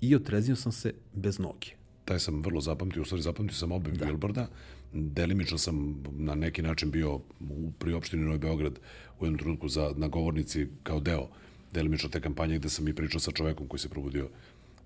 [0.00, 1.68] i otreznio sam se bez noge.
[2.04, 4.04] Taj sam vrlo zapamtio, u stvari zapamtio sam obe da.
[4.04, 4.48] bilborda.
[4.92, 8.78] Delimično sam na neki način bio u priopštini Novi Beograd
[9.20, 11.28] u jednom trenutku za, na govornici kao deo
[11.72, 14.28] delimično te kampanje gde sam i pričao sa čovekom koji se probudio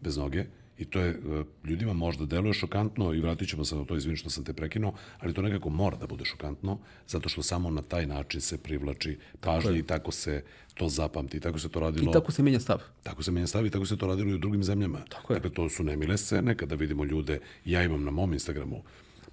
[0.01, 0.45] bez noge
[0.81, 4.17] i to je e, ljudima možda deluje šokantno i vratit ćemo se na to, izvini
[4.17, 7.83] što sam te prekinuo, ali to nekako mora da bude šokantno, zato što samo na
[7.83, 12.11] taj način se privlači pažnje i tako se to zapamti, i tako se to radilo.
[12.11, 12.79] I tako se menja stav.
[13.03, 15.05] Tako se menja stav i tako se to radilo i u drugim zemljama.
[15.09, 15.41] Tako je.
[15.41, 18.83] Dakle, to su nemile scene kada vidimo ljude, ja imam na mom Instagramu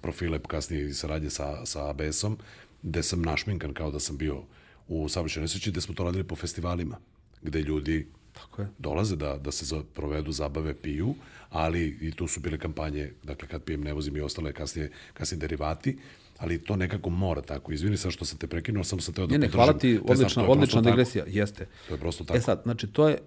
[0.00, 2.38] profile kasnije i saradnje sa, sa ABS-om,
[2.82, 4.42] gde sam našminkan kao da sam bio
[4.88, 6.98] u saobraćajnoj nesreći, gde smo to radili po festivalima,
[7.42, 8.06] gde ljudi
[8.40, 8.68] Tako je.
[8.78, 11.14] dolaze da, da se provedu, zabave, piju,
[11.50, 15.38] ali i tu su bile kampanje, dakle kad pijem ne vozim i ostale kasnije, kasnije
[15.38, 15.98] derivati,
[16.38, 17.72] ali to nekako mora tako.
[17.72, 20.42] Izvini sa što sam te prekinuo, samo sam teo da ne, ne, hvala ti, odlična,
[20.42, 21.38] je odlična digresija, tako.
[21.38, 21.66] jeste.
[21.88, 22.38] To je prosto tako.
[22.38, 23.18] E sad, znači to je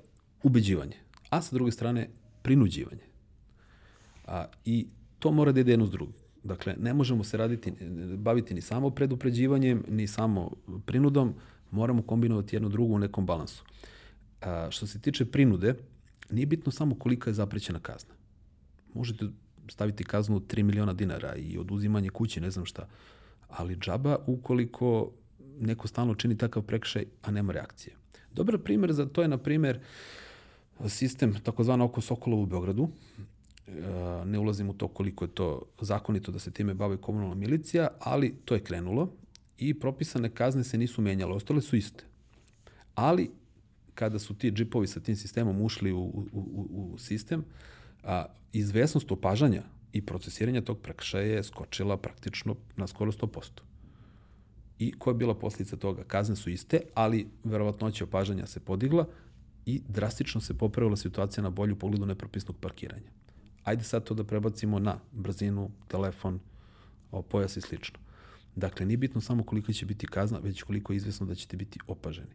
[0.44, 0.98] ubeđivanje,
[1.30, 2.10] a sa druge strane
[2.42, 3.04] prinuđivanje.
[4.28, 4.88] A, I
[5.20, 6.16] to mora da ide jedno s drugim.
[6.44, 7.74] Dakle, ne možemo se raditi,
[8.18, 10.52] baviti ni samo predupređivanjem, ni samo
[10.86, 11.34] prinudom,
[11.72, 13.64] moramo kombinovati jedno drugo u nekom balansu.
[14.42, 15.76] A, što se tiče prinude,
[16.30, 18.14] nije bitno samo kolika je zaprećena kazna.
[18.94, 19.26] Možete
[19.70, 22.88] staviti kaznu od 3 miliona dinara i oduzimanje kuće, ne znam šta.
[23.48, 25.12] Ali džaba ukoliko
[25.60, 27.96] neko stalno čini takav prekšaj, a nema reakcije.
[28.34, 29.80] Dobar primer za to je, na primer,
[30.88, 32.90] sistem takozvano oko Sokola u Beogradu.
[33.68, 33.72] E,
[34.26, 38.36] ne ulazim u to koliko je to zakonito da se time bave komunalna milicija, ali
[38.46, 39.12] to je krenulo
[39.58, 42.04] i propisane kazne se nisu menjale, ostale su iste.
[42.96, 43.32] Ali
[43.96, 47.44] kada su ti džipovi sa tim sistemom ušli u, u, u, u sistem,
[48.04, 53.50] a, izvesnost opažanja i procesiranja tog prekršaja je skočila praktično na skoro 100%.
[54.80, 56.04] I koja je bila posljedica toga?
[56.04, 59.08] Kazne su iste, ali verovatnoća opažanja se podigla
[59.66, 63.12] i drastično se popravila situacija na bolju pogledu nepropisnog parkiranja.
[63.64, 66.40] Ajde sad to da prebacimo na brzinu, telefon,
[67.30, 68.00] pojas i slično.
[68.56, 71.80] Dakle, nije bitno samo koliko će biti kazna, već koliko je izvesno da ćete biti
[71.88, 72.34] opaženi.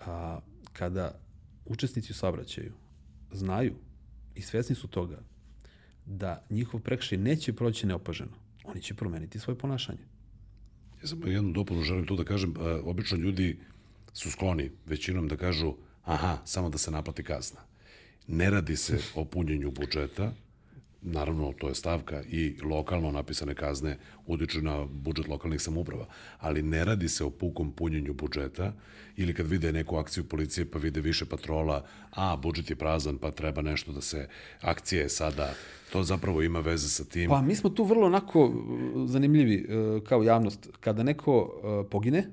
[0.00, 0.40] A,
[0.72, 1.18] kada
[1.64, 2.72] učesnici u saobraćaju
[3.32, 3.74] znaju
[4.34, 5.18] i svesni su toga
[6.06, 10.04] da njihov prekšaj neće proći neopaženo, oni će promeniti svoje ponašanje.
[11.02, 12.54] Ja sam jednu dopunu želim tu da kažem,
[12.84, 13.58] obično ljudi
[14.12, 17.60] su skloni većinom da kažu aha, samo da se naplati kazna.
[18.26, 20.32] Ne radi se o punjenju budžeta,
[21.02, 26.06] naravno to je stavka i lokalno napisane kazne utiču na budžet lokalnih samuprava,
[26.38, 28.72] ali ne radi se o pukom punjenju budžeta
[29.16, 33.30] ili kad vide neku akciju policije pa vide više patrola, a budžet je prazan pa
[33.30, 34.28] treba nešto da se,
[34.60, 35.54] akcije sada,
[35.92, 37.30] to zapravo ima veze sa tim.
[37.30, 38.52] Pa mi smo tu vrlo onako uh,
[39.06, 40.68] zanimljivi uh, kao javnost.
[40.80, 42.24] Kada neko uh, pogine,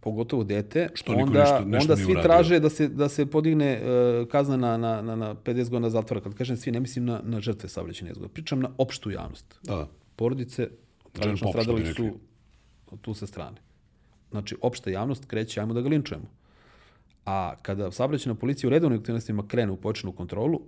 [0.00, 2.22] pogotovo dete, što onda, nešto, nešto onda svi uradio.
[2.22, 6.20] traže da se, da se podigne uh, kazna na, na, na, na 50 godina zatvora.
[6.20, 8.32] Kad kažem svi, ne mislim na, na žrtve saobraćajne nezgode.
[8.32, 9.58] Pričam na opštu javnost.
[9.62, 9.88] Da.
[10.16, 10.68] Porodice
[11.12, 12.10] tragično stradali su
[13.00, 13.56] tu sa strane.
[14.30, 16.26] Znači, opšta javnost kreće, ajmo da ga linčujemo.
[17.24, 20.60] A kada saobraćajna policija u redovnim aktivnostima krene u počinu kontrolu,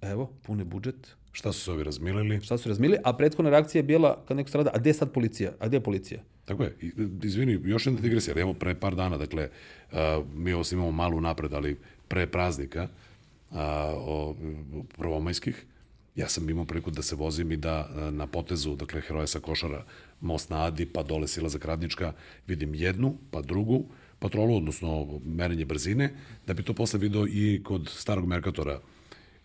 [0.00, 1.16] evo, pune budžet.
[1.38, 2.40] Šta su se ovi razmilili?
[2.40, 5.12] Šta su razmilili, a prethodna reakcija je bila kad neko strada, a gde je sad
[5.12, 5.52] policija?
[5.60, 6.22] A gde je policija?
[6.44, 6.76] Tako je.
[7.22, 8.34] Izvini, još jedna digresija.
[8.40, 9.48] Evo, pre par dana, dakle,
[9.92, 9.98] uh,
[10.34, 11.76] mi ovo imamo malu napred, ali
[12.08, 12.88] pre praznika,
[13.50, 13.56] uh,
[13.94, 14.34] o,
[14.96, 15.66] prvomajskih,
[16.16, 19.84] ja sam imao priliku da se vozim i da na potezu, dakle, heroja sa košara,
[20.20, 22.12] most na Adi, pa dole sila za Kradnička,
[22.46, 23.84] vidim jednu, pa drugu,
[24.18, 26.14] patrolu, odnosno merenje brzine,
[26.46, 28.80] da bi to posle video i kod starog Merkatora.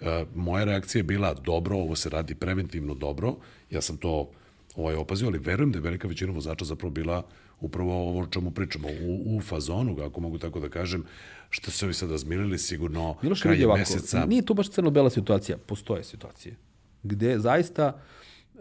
[0.03, 3.35] E, moja reakcija je bila dobro, ovo se radi preventivno dobro,
[3.71, 4.29] ja sam to
[4.75, 7.23] ovaj, opazio, ali verujem da je velika većina vozača zapravo bila
[7.59, 11.03] upravo ovo o čemu pričamo, u, u fazonu, ako mogu tako da kažem,
[11.49, 14.25] što se ovi sad razmilili sigurno Miloš, kraj ovako, meseca.
[14.25, 16.55] Nije to baš crno-bela situacija, postoje situacije,
[17.03, 18.01] gde zaista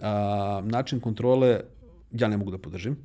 [0.01, 1.61] a, način kontrole
[2.13, 2.97] ja ne mogu da podržim,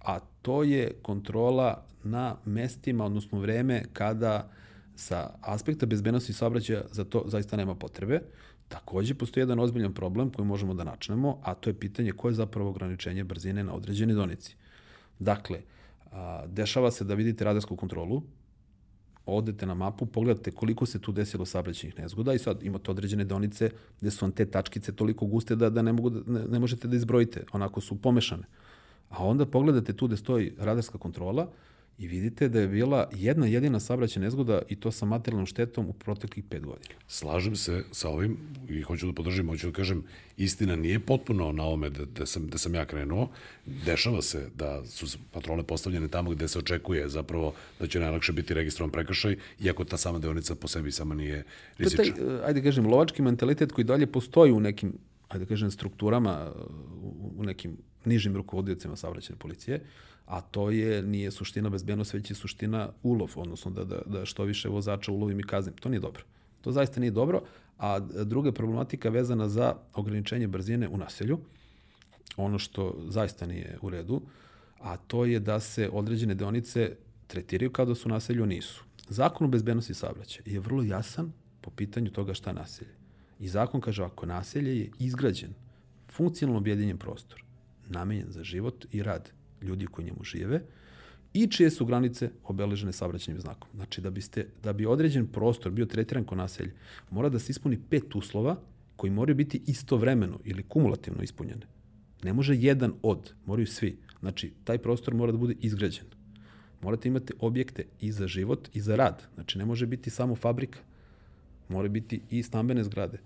[0.00, 4.50] a to je kontrola na mestima, odnosno vreme kada
[4.98, 8.20] sa aspekta bezbednosti saobraćaja za to zaista nema potrebe.
[8.68, 12.34] Takođe, postoji jedan ozbiljan problem koji možemo da načnemo, a to je pitanje koje je
[12.34, 14.56] zapravo ograničenje brzine na određeni donici.
[15.18, 15.60] Dakle,
[16.12, 18.22] a, dešava se da vidite radarsku kontrolu,
[19.26, 23.70] odete na mapu, pogledate koliko se tu desilo saobraćajnih nezgoda i sad imate određene donice
[24.00, 26.88] gde su vam te tačkice toliko guste da, da, ne, mogu da ne, ne možete
[26.88, 28.44] da izbrojite, onako su pomešane.
[29.08, 31.50] A onda pogledate tu gde stoji radarska kontrola
[31.98, 35.92] i vidite da je bila jedna jedina saobraćajna nezgoda i to sa materijalnom štetom u
[35.92, 36.94] proteklih pet godina.
[37.06, 38.36] Slažem se sa ovim
[38.68, 40.04] i hoću da podržim, hoću da kažem,
[40.36, 43.28] istina nije potpuno na ome da, da, sam, da sam ja krenuo.
[43.66, 48.54] Dešava se da su patrole postavljene tamo gde se očekuje zapravo da će najlakše biti
[48.54, 51.44] registrovan prekršaj, iako ta sama deonica po sebi sama nije
[51.78, 52.04] rizična.
[52.04, 54.92] To je taj, ajde kažem, lovački mentalitet koji dalje postoji u nekim,
[55.28, 56.52] ajde kažem, strukturama,
[57.02, 59.80] u, u nekim nižim rukovodiocima saobraćajne policije,
[60.28, 64.44] a to je, nije suština bezbednost, već je suština ulov, odnosno da, da, da što
[64.44, 65.74] više vozača ulovim i kaznim.
[65.74, 66.22] To nije dobro.
[66.60, 67.42] To zaista nije dobro,
[67.78, 71.38] a druga problematika vezana za ograničenje brzine u naselju,
[72.36, 74.20] ono što zaista nije u redu,
[74.80, 78.84] a to je da se određene deonice tretiraju kao da su naselju, nisu.
[79.08, 82.94] Zakon o bezbednosti saobraćaja je vrlo jasan po pitanju toga šta naselje.
[83.40, 85.54] I zakon kaže ako naselje je izgrađen,
[86.12, 87.44] funkcionalno objedinjen prostor,
[87.86, 90.62] namenjen za život i rad ljudi koji njemu žive
[91.34, 93.70] i čije su granice obeležene saobraćajnim znakom.
[93.74, 96.72] Znači, da, biste, da bi određen prostor bio tretiran kao naselje,
[97.10, 98.56] mora da se ispuni pet uslova
[98.96, 101.66] koji moraju biti istovremeno ili kumulativno ispunjene.
[102.22, 103.98] Ne može jedan od, moraju svi.
[104.20, 106.04] Znači, taj prostor mora da bude izgrađen.
[106.82, 109.22] Morate imati objekte i za život i za rad.
[109.34, 110.78] Znači, ne može biti samo fabrika.
[111.68, 113.18] Mora biti i stambene zgrade.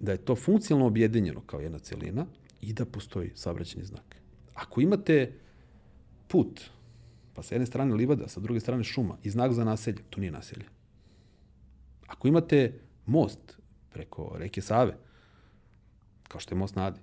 [0.00, 2.26] Da je to funkcionalno objedinjeno kao jedna celina
[2.60, 4.21] i da postoji saobraćajni znak.
[4.54, 5.32] Ako imate
[6.28, 6.60] put,
[7.34, 10.32] pa sa jedne strane livada, sa druge strane šuma i znak za naselje, to nije
[10.32, 10.64] naselje.
[12.06, 13.58] Ako imate most
[13.90, 14.96] preko reke Save,
[16.28, 17.00] kao što je most Nadi,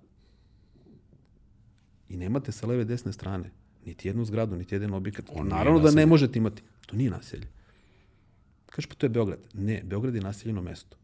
[2.10, 3.52] i nemate sa leve desne strane
[3.86, 6.64] niti jednu zgradu, niti jedan objekat, On naravno da ne možete imati.
[6.86, 7.48] To nije naselje.
[8.66, 9.40] Kaže, pa to je Beograd.
[9.54, 10.98] Ne, Beograd je naseljeno mesto.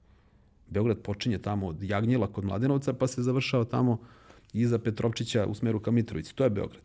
[0.70, 4.00] Beograd počinje tamo od Jagnjela kod Mladenovca, pa se završava tamo
[4.62, 6.36] iza Petrovčića u smeru ka Mitrovici.
[6.36, 6.82] To je Beograd.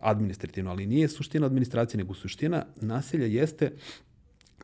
[0.00, 3.72] Administrativno, ali nije suština administracije, nego suština naselja jeste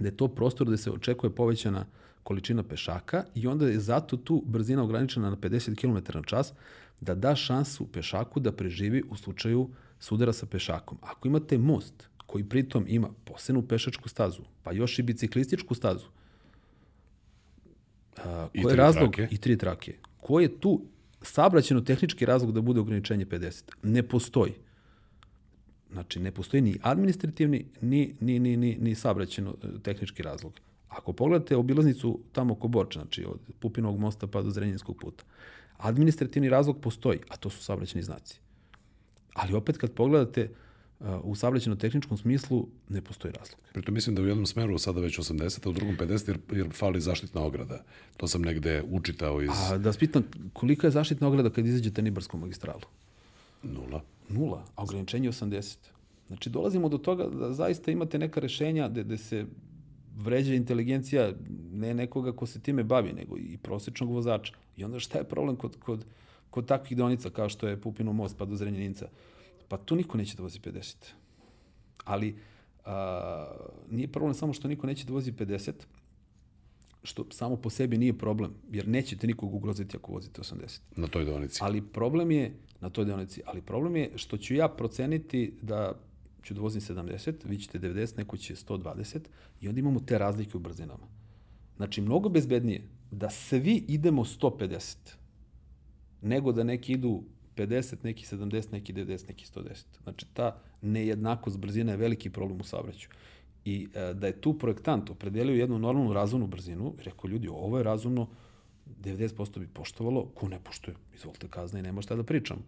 [0.00, 1.86] da je to prostor gde se očekuje povećana
[2.22, 6.52] količina pešaka i onda je zato tu brzina ograničena na 50 km na čas
[7.00, 10.98] da da šansu pešaku da preživi u slučaju sudara sa pešakom.
[11.02, 16.06] Ako imate most koji pritom ima posebnu pešačku stazu, pa još i biciklističku stazu,
[18.16, 19.34] a, ko je razlog trake.
[19.34, 19.94] i tri trake.
[20.20, 20.82] Ko je tu
[21.22, 23.62] sabraćeno tehnički razlog da bude ograničenje 50.
[23.82, 24.52] Ne postoji.
[25.92, 30.52] Znači, ne postoji ni administrativni, ni, ni, ni, ni, ni sabraćeno e, tehnički razlog.
[30.88, 35.24] Ako pogledate obilaznicu tamo oko Borča, znači od Pupinovog mosta pa do Zrenjinskog puta,
[35.76, 38.40] administrativni razlog postoji, a to su sabraćeni znaci.
[39.34, 40.56] Ali opet kad pogledate uh,
[41.22, 43.60] u savrećeno-tehničkom smislu ne postoji razlog.
[43.72, 46.72] Pritom mislim da u jednom smeru sada već 80, a u drugom 50 jer, jer
[46.72, 47.84] fali zaštitna ograda.
[48.16, 49.50] To sam negde učitao iz...
[49.70, 52.82] A da spitam, kolika je zaštitna ograda kad izađete Nibarskom magistralu?
[53.62, 54.02] Nula.
[54.28, 55.76] Nula, a ograničenje 80.
[56.26, 59.46] Znači dolazimo do toga da zaista imate neka rešenja gde, gde se
[60.16, 61.32] vređa inteligencija
[61.72, 64.52] ne nekoga ko se time bavi, nego i prosečnog vozača.
[64.76, 66.04] I onda šta je problem kod, kod,
[66.50, 69.08] kod takvih donica kao što je Pupinu most pa do Zrenjaninca?
[69.70, 70.96] Pa tu niko neće da vozi 50.
[72.04, 72.36] Ali
[72.84, 73.46] a,
[73.90, 75.72] nije problem samo što niko neće da vozi 50,
[77.02, 80.80] što samo po sebi nije problem, jer nećete nikog ugroziti ako vozite 80.
[80.96, 81.58] Na toj deonici.
[81.62, 85.92] Ali problem je, na toj deonici, ali problem je što ću ja proceniti da
[86.42, 89.18] ću da vozim 70, vi ćete 90, neko će 120
[89.60, 91.06] i onda imamo te razlike u brzinama.
[91.76, 94.96] Znači, mnogo bezbednije da svi idemo 150,
[96.22, 97.22] nego da neki idu
[97.60, 99.84] 50, neki 70, neki 90, neki 110.
[100.02, 103.10] Znači, ta nejednakost brzina je veliki problem u saobraćaju.
[103.64, 107.84] I e, da je tu projektant opredelio jednu normalnu razumnu brzinu, rekao ljudi, ovo je
[107.84, 108.28] razumno,
[109.02, 112.60] 90% bi poštovalo, ko ne poštuje, izvolite kazna i nema šta da pričamo.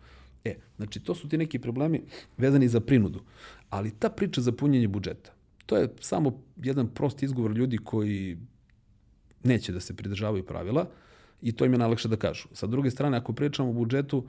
[0.44, 2.02] E, znači, to su ti neki problemi
[2.37, 3.20] vezani za prinudu.
[3.70, 5.33] Ali ta priča za punjenje budžeta,
[5.66, 8.38] to je samo jedan prost izgovor ljudi koji
[9.44, 10.90] neće da se pridržavaju pravila
[11.42, 12.48] i to im je najlakše da kažu.
[12.52, 14.24] Sa druge strane, ako pričamo o budžetu, uh,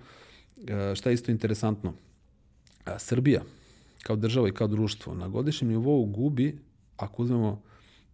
[0.96, 1.94] šta je isto interesantno?
[2.86, 3.42] A, Srbija,
[4.04, 6.58] kao država i kao društvo, na godišnjem nivou gubi,
[6.98, 7.62] ako uzmemo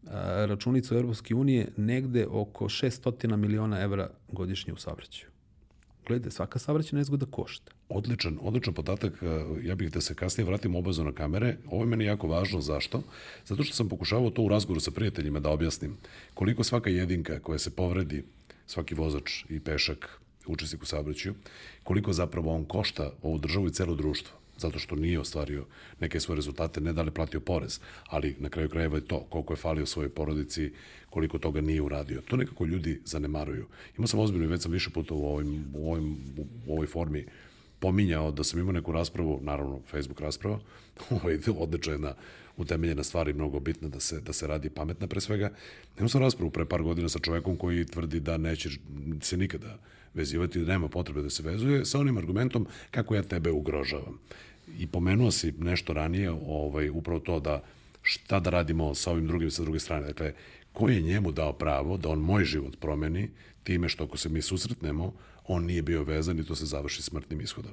[0.08, 5.30] a, računicu Europske unije, negde oko 600 miliona evra godišnje u saobraćaju.
[6.08, 7.72] Gledajte, svaka saobraćajna nezgoda košta.
[7.90, 9.14] Odličan, odličan podatak.
[9.24, 9.26] E,
[9.68, 11.58] ja bih da se kasnije vratim obavezno na kamere.
[11.68, 12.62] Ovo je meni jako važno.
[12.62, 13.04] Zašto?
[13.46, 15.98] Zato što sam pokušavao to u razgovoru sa prijateljima da objasnim.
[16.34, 18.24] Koliko svaka jedinka koja se povredi,
[18.68, 20.20] svaki vozač i pešak
[20.52, 21.36] učesnik u saobraćaju,
[21.84, 24.40] koliko zapravo on košta ovu državu i celo društvo.
[24.60, 25.66] zato što nije ostvario
[26.00, 29.54] neke svoje rezultate, ne da li platio porez, ali na kraju krajeva je to, koliko
[29.54, 30.72] je falio svojoj porodici,
[31.10, 32.22] koliko toga nije uradio.
[32.22, 33.66] To nekako ljudi zanemaruju.
[33.98, 36.18] Imao sam ozbiljno i već sam više puta u, ovim, u, ovim,
[36.68, 37.26] u ovoj formi
[37.80, 40.60] pominjao da sam imao neku raspravu, naravno Facebook rasprava,
[41.10, 42.14] ovaj, odlična jedna
[42.58, 45.52] utemeljena stvar i mnogo bitna da se, da se radi pametna pre svega.
[45.98, 48.70] Imao sam raspravu pre par godina sa čovekom koji tvrdi da neće
[49.22, 49.78] se nikada
[50.14, 54.20] vezivati, da nema potrebe da se vezuje, sa onim argumentom kako ja tebe ugrožavam.
[54.80, 57.64] I pomenuo si nešto ranije, ovaj, upravo to da
[58.02, 60.08] šta da radimo sa ovim drugim sa druge strane.
[60.08, 60.34] Dakle,
[60.74, 63.30] ko je njemu dao pravo da on moj život promeni
[63.64, 65.14] time što ako se mi susretnemo,
[65.48, 67.72] on nije bio vezan i to se završi smrtnim ishodom.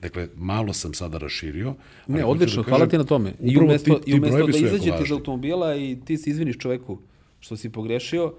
[0.00, 1.74] Dakle, malo sam sada raširio.
[2.06, 3.34] Ne, odlično, da hvala ti na tome.
[3.40, 6.98] I umesto, ti, ti i umesto da izađete iz automobila i ti se izviniš čoveku
[7.40, 8.34] što si pogrešio,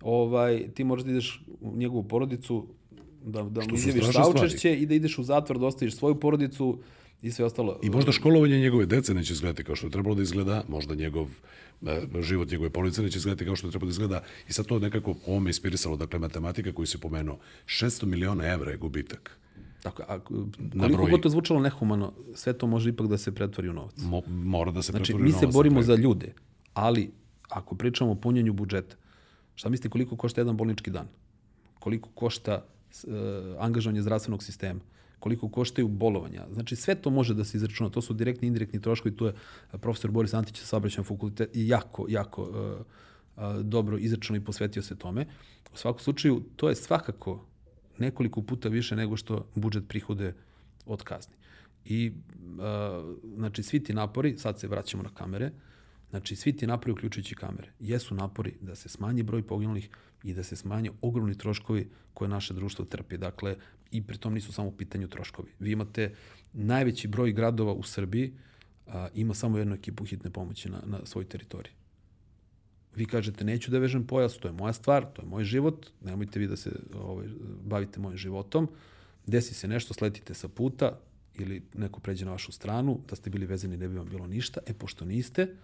[0.00, 2.66] ovaj, ti možeš da ideš u njegovu porodicu,
[3.24, 6.78] da, da mu izjaviš saučešće i da ideš u zatvor, da ostaviš svoju porodicu
[7.22, 7.78] i sve ostalo.
[7.82, 11.28] I možda školovanje njegove dece neće izgledati kao što je trebalo da izgleda, možda njegov
[11.86, 14.78] e, život njegove porodice neće izgledati kao što je trebalo da izgleda i sad to
[14.78, 19.38] nekako ovo me ispirisalo, dakle matematika koju se pomenuo, 600 miliona evra je gubitak.
[19.82, 20.18] Tako, a
[20.80, 23.94] koliko god to zvučalo nehumano, sve to može ipak da se pretvori u novac.
[23.96, 25.32] Mo, mora da se znači, pretvori u novac.
[25.32, 26.34] Znači, mi se borimo za ljude,
[26.74, 27.10] ali
[27.48, 28.96] ako pričamo o punjenju budžeta,
[29.54, 31.08] šta mislite koliko košta jedan bolnički dan?
[31.78, 32.64] Koliko košta
[33.58, 34.80] angažovanje zdravstvenog sistema?
[35.22, 36.46] koliko koštaju bolovanja.
[36.52, 39.34] Znači sve to može da se izračuna, to su direktni i indirektni troškovi, tu je
[39.70, 42.50] profesor Boris Antić sa saobraćajnog fakulteta i jako, jako uh,
[43.36, 45.26] uh, dobro izračunao i posvetio se tome.
[45.74, 47.44] U svakom slučaju, to je svakako
[47.98, 50.34] nekoliko puta više nego što budžet prihode
[50.86, 51.34] od kazni.
[51.84, 52.12] I
[53.36, 55.50] znači svi ti napori, sad se vraćamo na kamere,
[56.10, 59.88] znači svi ti napori uključujući kamere, jesu napori da se smanji broj poginulih
[60.24, 63.16] i da se smanje ogromni troškovi koje naše društvo trpi.
[63.16, 63.56] Dakle,
[63.90, 65.50] i pritom nisu samo u pitanju troškovi.
[65.58, 66.14] Vi imate
[66.52, 68.32] najveći broj gradova u Srbiji,
[68.86, 71.72] a, ima samo jednu ekipu hitne pomoći na, na svoj teritoriji.
[72.96, 76.38] Vi kažete, neću da vežem pojas, to je moja stvar, to je moj život, nemojte
[76.38, 77.26] vi da se ovaj,
[77.64, 78.68] bavite mojim životom,
[79.26, 80.98] desi se nešto, sletite sa puta
[81.34, 84.60] ili neko pređe na vašu stranu, da ste bili vezani ne bi vam bilo ništa,
[84.66, 85.54] e pošto niste,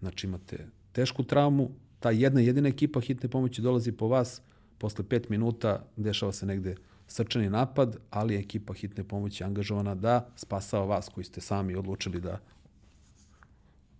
[0.00, 1.70] znači imate tešku traumu,
[2.04, 4.42] ta jedna jedina ekipa hitne pomoći dolazi po vas,
[4.78, 6.74] posle pet minuta dešava se negde
[7.06, 12.40] srčani napad, ali ekipa hitne pomoći angažovana da spasava vas koji ste sami odlučili da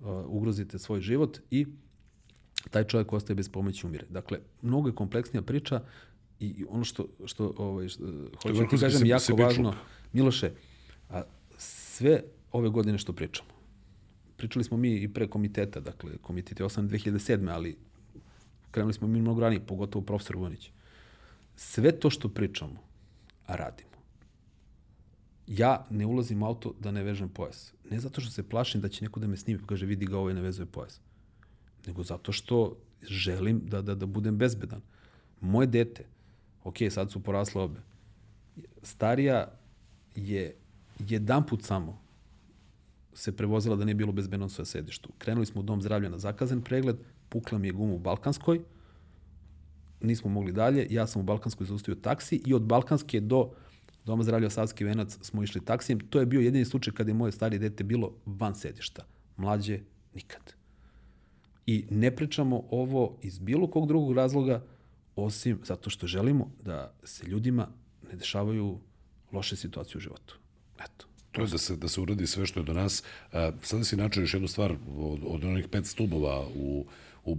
[0.00, 1.66] uh, ugrozite svoj život i
[2.70, 4.06] taj čovjek ostaje bez pomoći umire.
[4.10, 5.80] Dakle, mnogo je kompleksnija priča
[6.40, 8.04] i ono što, što, ovaj, što
[8.42, 9.74] hoću da kažem se, jako se važno,
[10.12, 10.52] Miloše,
[11.10, 11.22] a,
[11.58, 13.50] sve ove godine što pričamo,
[14.36, 16.88] pričali smo mi i pre komiteta, dakle, komitet je 8.
[16.88, 17.50] 2007.
[17.50, 17.76] ali
[18.74, 20.70] krenuli smo mi mnogo ranije, pogotovo profesor Vojnić.
[21.56, 22.80] Sve to što pričamo,
[23.46, 23.94] radimo.
[25.46, 27.72] Ja ne ulazim u auto da ne vežem pojas.
[27.90, 30.18] Ne zato što se plašim da će neko da me snimi pa kaže vidi ga
[30.18, 31.00] ovaj ne vezuje pojas.
[31.86, 34.80] Nego zato što želim da, da, da budem bezbedan.
[35.40, 36.06] Moje dete,
[36.64, 37.80] ok, sad su porasle obe,
[38.82, 39.52] starija
[40.16, 40.56] je
[40.98, 42.00] jedan put samo
[43.14, 45.10] se prevozila da nije bilo bezbedno svoje sedištu.
[45.18, 46.96] Krenuli smo u dom zdravlja na zakazan pregled,
[47.34, 48.60] pukla mi je guma u Balkanskoj,
[50.00, 53.50] nismo mogli dalje, ja sam u Balkanskoj zaustavio taksi i od Balkanske do
[54.04, 56.00] Doma zdravlja Savski venac smo išli taksijem.
[56.00, 59.06] To je bio jedini slučaj kada je moje starije dete bilo van sedišta.
[59.36, 59.80] Mlađe
[60.14, 60.54] nikad.
[61.66, 64.62] I ne pričamo ovo iz bilo kog drugog razloga,
[65.16, 67.68] osim zato što želimo da se ljudima
[68.10, 68.78] ne dešavaju
[69.32, 70.38] loše situacije u životu.
[70.78, 71.06] Eto.
[71.32, 73.02] To je da se, da se uradi sve što je do nas.
[73.62, 76.86] sada si načeo još jednu stvar od, od onih pet stubova u,
[77.24, 77.36] u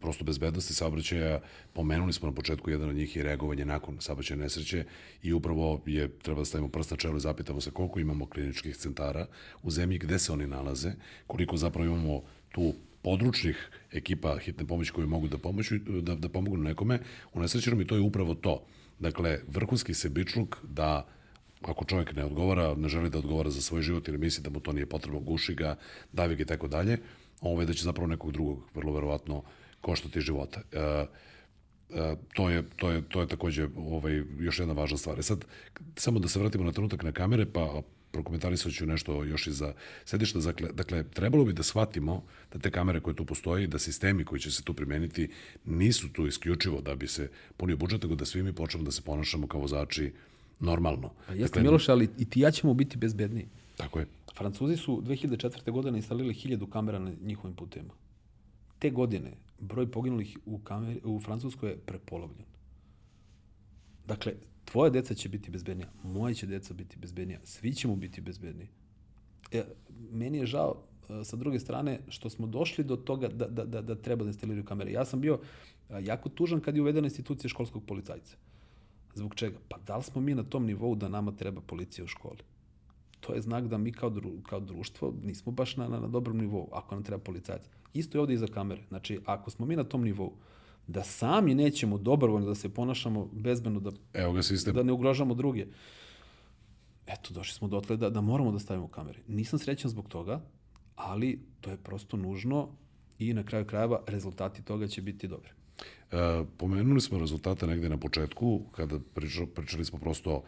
[0.00, 1.40] prosto bezbednosti saobraćaja.
[1.72, 4.84] Pomenuli smo na početku jedan od njih i reagovanje nakon saobraćaja nesreće
[5.22, 8.76] i upravo je, treba da stavimo prst na čelo i zapitamo se koliko imamo kliničkih
[8.76, 9.26] centara
[9.62, 10.92] u zemlji, gde se oni nalaze,
[11.26, 16.56] koliko zapravo imamo tu područnih ekipa hitne pomoći koji mogu da, pomoću, da, da pomogu
[16.56, 16.98] nekome
[17.32, 18.66] u nesrećenom i to je upravo to.
[18.98, 21.06] Dakle, vrhunski sebičluk da
[21.62, 24.60] ako čovjek ne odgovara, ne želi da odgovara za svoj život ili misli da mu
[24.60, 25.76] to nije potrebno, guši ga,
[26.12, 26.98] davi ga i tako dalje,
[27.42, 29.42] ovaj, da će zapravo nekog drugog vrlo verovatno
[29.80, 30.60] koštati života.
[30.72, 35.18] E, e, to je, to je, to je takođe ovaj, još jedna važna stvar.
[35.18, 35.44] E sad,
[35.96, 37.82] samo da se vratimo na trenutak na kamere, pa
[38.12, 39.72] prokomentarisat ću nešto još i za
[40.04, 40.38] sedišta.
[40.38, 42.22] Dakle, dakle, trebalo bi da shvatimo
[42.52, 45.30] da te kamere koje tu postoji, da sistemi koji će se tu primeniti
[45.64, 49.02] nisu tu isključivo da bi se punio budžet, nego da svi mi počnemo da se
[49.02, 50.12] ponašamo kao vozači
[50.60, 51.12] normalno.
[51.26, 53.46] Pa jeste dakle, Miloš, ali i ti ja ćemo biti bezbedniji.
[53.76, 54.06] Tako je.
[54.34, 55.70] Francuzi su 2004.
[55.70, 57.94] godine instalirali hiljadu kamera na njihovim putevima.
[58.78, 62.44] Te godine broj poginulih u, kameri, u Francuskoj je prepolovljen.
[64.06, 68.68] Dakle, tvoja deca će biti bezbednija, moje će deca biti bezbednija, svi ćemo biti bezbedniji.
[69.52, 69.64] E,
[70.10, 73.82] meni je žao e, sa druge strane što smo došli do toga da, da, da,
[73.82, 74.92] da treba da instaliraju kamere.
[74.92, 75.38] Ja sam bio
[75.90, 78.36] e, jako tužan kad je uvedena institucija školskog policajca.
[79.14, 79.58] Zbog čega?
[79.68, 82.42] Pa da li smo mi na tom nivou da nama treba policija u školi?
[83.22, 86.38] To je znak da mi kao, dru, kao društvo nismo baš na, na, na dobrom
[86.38, 87.62] nivou, ako nam treba policajac.
[87.94, 88.82] Isto je ovde i za kamere.
[88.88, 90.32] Znači, ako smo mi na tom nivou,
[90.86, 94.74] da sami nećemo dobrovoljno da se ponašamo bezbeno, da, Evo ga sistem.
[94.74, 95.66] da ne ugrožamo druge.
[97.06, 99.18] Eto, došli smo dotle da, da moramo da stavimo kamere.
[99.28, 100.40] Nisam srećan zbog toga,
[100.96, 102.68] ali to je prosto nužno
[103.18, 105.50] i na kraju krajeva rezultati toga će biti dobri.
[106.12, 110.42] E, pomenuli smo rezultate negde na početku, kada pričali, pričali smo prosto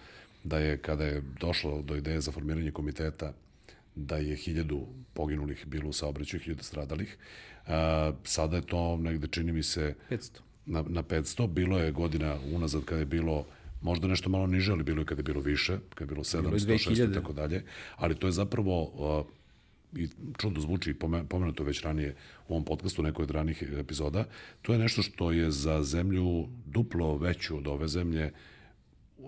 [0.45, 3.33] da je, kada je došlo do ideje za formiranje komiteta,
[3.95, 7.17] da je hiljadu poginulih bilo u saobraćaju, hiljadu stradalih.
[7.67, 7.71] E,
[8.25, 10.41] sada je to negde, čini mi se, 500.
[10.67, 11.47] na, na 500.
[11.47, 13.47] Bilo je godina unazad kada je bilo
[13.83, 16.43] možda nešto malo niže, ali bilo je kada je bilo više, kada je bilo 700,
[16.43, 17.15] Bilo je 600 i 2000.
[17.15, 17.65] tako dalje.
[17.97, 19.27] Ali to je zapravo uh,
[19.97, 20.95] i čudno zvuči,
[21.29, 22.17] pomenuto već ranije
[22.49, 24.25] u ovom podcastu, nekoj od ranih epizoda,
[24.63, 28.33] to je nešto što je za zemlju duplo veću od ove zemlje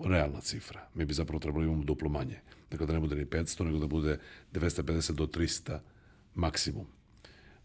[0.05, 0.87] realna cifra.
[0.93, 2.39] Mi bi zapravo trebali imamo duplo manje.
[2.71, 4.19] Dakle, da ne bude ni 500, nego da bude
[4.53, 5.79] 250 do 300
[6.35, 6.85] maksimum.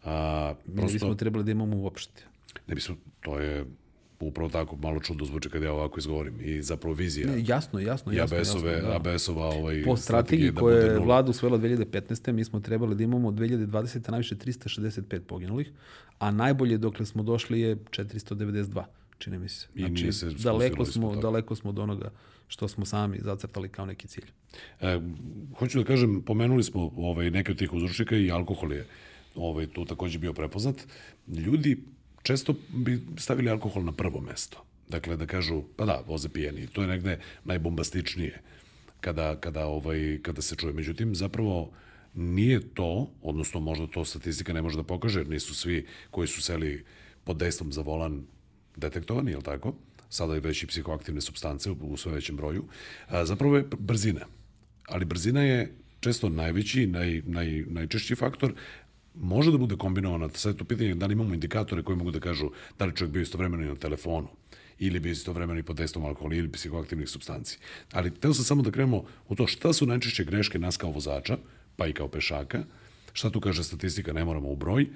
[0.05, 2.23] A, Mi ne bismo trebali da imamo uopšte.
[2.67, 3.67] ne bismo, to je
[4.21, 6.35] upravo tako, malo čudno zvuči kad ja ovako izgovorim.
[6.41, 8.21] I zapravo vizija Ne, jasno, jasno, i.
[8.21, 8.97] ABS-ove, jasno, da.
[8.97, 12.33] ABS-ova ovaj, Po strategiji da koja bude je vlada usvojila 2015.
[12.33, 14.11] mi smo trebali da imamo 2020.
[14.11, 15.71] najviše 365 poginulih,
[16.19, 18.85] a najbolje dokle smo došli je 492,
[19.23, 19.67] čini mi se.
[19.75, 21.21] I nije se daleko ispod smo, toga.
[21.21, 22.11] daleko smo od onoga
[22.49, 24.27] što smo sami zacrtali kao neki cilj.
[24.81, 25.01] E,
[25.59, 28.87] hoću da kažem, pomenuli smo ovaj, neke od tih uzročnika i alkohol je
[29.35, 30.77] ovaj, tu takođe bio prepoznat.
[31.29, 31.79] Ljudi
[32.23, 34.65] često bi stavili alkohol na prvo mesto.
[34.89, 36.67] Dakle, da kažu, pa da, voze pijeni.
[36.67, 38.41] To je negde najbombastičnije
[39.01, 40.73] kada, kada, ovaj, kada se čuje.
[40.73, 41.71] Međutim, zapravo
[42.15, 46.43] nije to, odnosno možda to statistika ne može da pokaže, jer nisu svi koji su
[46.43, 46.85] seli
[47.25, 48.27] pod dejstvom za volan
[48.77, 49.75] detektovani, je li tako?
[50.09, 52.65] Sada je već i psihoaktivne substance u, sve većem broju.
[53.09, 54.27] A, zapravo je brzina.
[54.89, 58.55] Ali brzina je često najveći, naj, naj, najčešći faktor,
[59.15, 62.21] može da bude kombinovana, sad je to pitanje da li imamo indikatore koji mogu da
[62.21, 64.29] kažu da li čovjek bio istovremeno na telefonu,
[64.79, 67.59] ili bio istovremeno i pod testom alkohola ili psihoaktivnih substanci.
[67.93, 71.39] Ali teo sam samo da krenemo u to šta su najčešće greške nas kao vozača,
[71.77, 72.65] pa i kao pešaka,
[73.13, 74.87] šta tu kaže statistika, ne moramo u broj,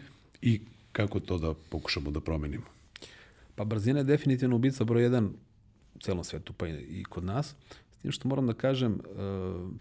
[0.42, 0.60] i
[0.92, 2.75] kako to da pokušamo da promenimo.
[3.56, 5.24] Pa brzina je definitivno ubica broj jedan
[5.94, 7.56] u celom svetu, pa i kod nas.
[7.92, 8.98] S tim što moram da kažem, e,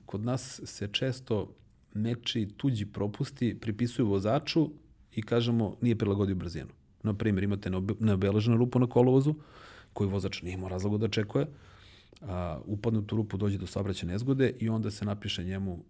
[0.06, 1.56] kod nas se često
[1.94, 4.70] nečiji tuđi propusti pripisuju vozaču
[5.16, 6.70] i kažemo nije prilagodio brzinu.
[7.04, 9.36] Na primjer, imate neobe- neobeleženu rupu na kolovozu,
[9.94, 11.48] koju vozač nije imao razloga da očekuje,
[12.22, 15.84] a, upadne u tu rupu, dođe do saobraćajne nezgode i onda se napiše njemu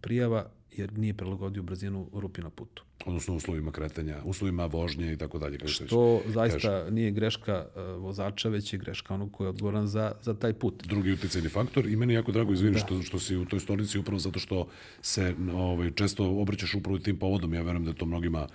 [0.00, 0.46] prijava
[0.76, 2.82] jer nije prilagodio brzinu rupi na putu.
[3.06, 5.58] Odnosno uslovima kretanja, uslovima vožnje i tako dalje.
[5.58, 6.32] kako se već To kaže.
[6.34, 10.52] zaista nije greška e, vozača, već je greška onog ko je odgovoran za, za taj
[10.52, 10.86] put.
[10.86, 12.78] drugi uticajni faktor i meni jako drago, izvini, da.
[12.78, 14.66] što, što si u toj stolici upravo zato što
[15.02, 17.54] se ovaj, često obraćaš upravo tim povodom.
[17.54, 18.48] Ja verujem da to mnogima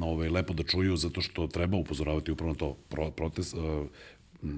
[0.00, 3.86] ovaj, lepo da čuju zato što treba upozoravati upravo na to pro, protest, uh,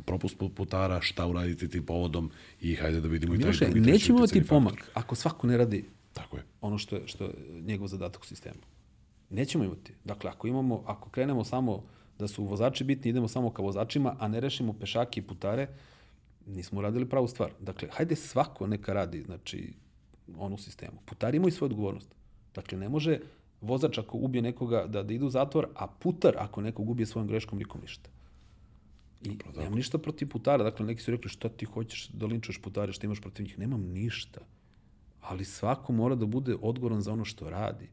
[0.07, 3.93] propust putara, šta uraditi tim povodom i hajde da vidimo i taj Miloše, drugi treći
[3.93, 4.91] nećemo imati uticajni pomak faktor.
[4.95, 6.45] ako svako ne radi Tako je.
[6.61, 8.61] ono što je, što je njegov zadatak u sistemu.
[9.31, 9.95] Nećemo imati.
[10.05, 11.85] Dakle, ako, imamo, ako krenemo samo
[12.19, 15.69] da su vozači bitni, idemo samo ka vozačima, a ne rešimo pešake i putare,
[16.47, 17.51] nismo uradili pravu stvar.
[17.61, 19.73] Dakle, hajde svako neka radi, znači,
[20.39, 20.99] onu sistemu.
[21.05, 22.15] Putari imaju svoju odgovornost.
[22.55, 23.19] Dakle, ne može
[23.61, 27.29] vozač ako ubije nekoga da, da ide u zatvor, a putar ako nekog ubije svojom
[27.29, 28.11] greškom, nikom ništa.
[29.23, 30.65] I nemam ništa protiv putara.
[30.65, 33.59] Dakle, neki su rekli šta ti hoćeš da linčuješ putare, šta imaš protiv njih.
[33.59, 34.41] Nemam ništa.
[35.23, 37.89] Ali svako mora da bude odgovoran za ono što radi.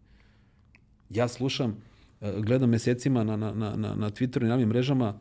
[1.10, 1.76] Ja slušam,
[2.22, 5.14] eh, gledam mesecima na, na, na, na, Twitteru i na ovim mrežama,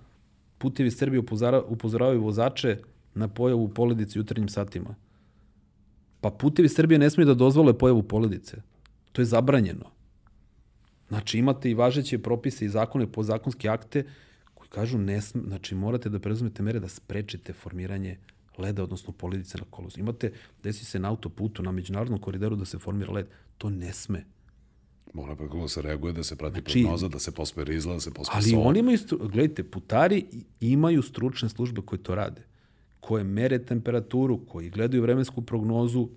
[0.59, 2.79] putevi Srbije upozora, upozoravaju vozače
[3.15, 4.95] na pojavu u poledici u jutarnjim satima.
[6.21, 8.63] Pa putevi Srbije ne smiju da dozvole pojavu poledice.
[9.13, 9.91] To je zabranjeno.
[11.09, 14.05] Znači imate i važeće propise i zakone, podzakonske akte
[14.55, 18.19] koji kažu ne znači morate da prezumete mere da sprečite formiranje
[18.59, 20.01] leda, odnosno poledice na kolozu.
[20.01, 20.33] Imate,
[20.63, 23.27] desi se na autoputu, na međunarodnom koridoru da se formira led.
[23.59, 24.25] To ne sme.
[25.15, 28.01] Mora pa kako se reaguje, da se prati Znači- prognoza, da se pospe rizla, da
[28.01, 28.67] se pospe Ali sol.
[28.67, 30.25] oni imaju, gledajte, putari
[30.61, 32.43] imaju stručne službe koje to rade.
[33.01, 36.09] Koje mere temperaturu, koji gledaju vremensku prognozu,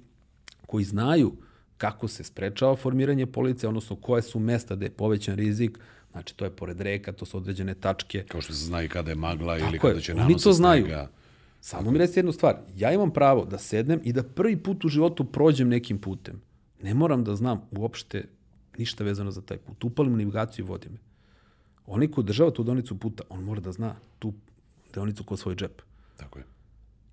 [0.64, 1.34] koji znaju
[1.78, 5.80] kako se sprečava formiranje police, odnosno koje su mesta gde je povećan rizik,
[6.12, 8.24] znači to je pored reka, to su određene tačke.
[8.24, 10.44] Kao što se zna i kada je magla ili Tako je, kada će oni nanosa
[10.44, 10.84] to znaju.
[10.84, 11.10] snega.
[11.62, 14.90] Samo mi recite jednu stvar, ja imam pravo da sednem i da prvi put u
[14.90, 16.42] životu prođem nekim putem.
[16.84, 18.26] Ne moram da znam uopšte
[18.78, 19.84] ništa vezano za taj put.
[19.84, 20.98] Upalim navigaciju i vodi me.
[21.86, 24.34] Onaj ko održava tu deonicu puta, on mora da zna tu
[24.94, 25.82] deonicu ko svoj džep.
[26.18, 26.46] Tako je.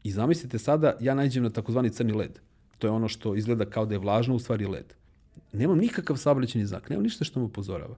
[0.03, 2.39] I zamislite sada, ja nađem na takozvani crni led.
[2.79, 4.95] To je ono što izgleda kao da je vlažno, u stvari led.
[5.53, 7.97] Nemam nikakav saobraćajni znak, nemam ništa što me upozorava.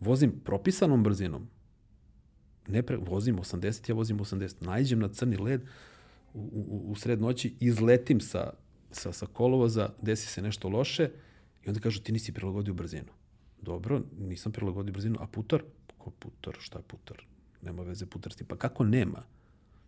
[0.00, 1.48] Vozim propisanom brzinom.
[2.70, 4.66] Ne pre, vozim 80, ja vozim 80.
[4.66, 5.62] Najđem na crni led
[6.34, 8.52] u, u, u sred noći, izletim sa,
[8.90, 11.10] sa, sa kolovoza, desi se nešto loše
[11.64, 13.12] i onda kažu ti nisi prilagodio brzinu.
[13.62, 15.62] Dobro, nisam prilagodio brzinu, a putar?
[15.98, 16.56] Ko putar?
[16.58, 17.24] Šta je putar?
[17.62, 18.46] Nema veze putar s tim.
[18.46, 19.22] Pa kako nema?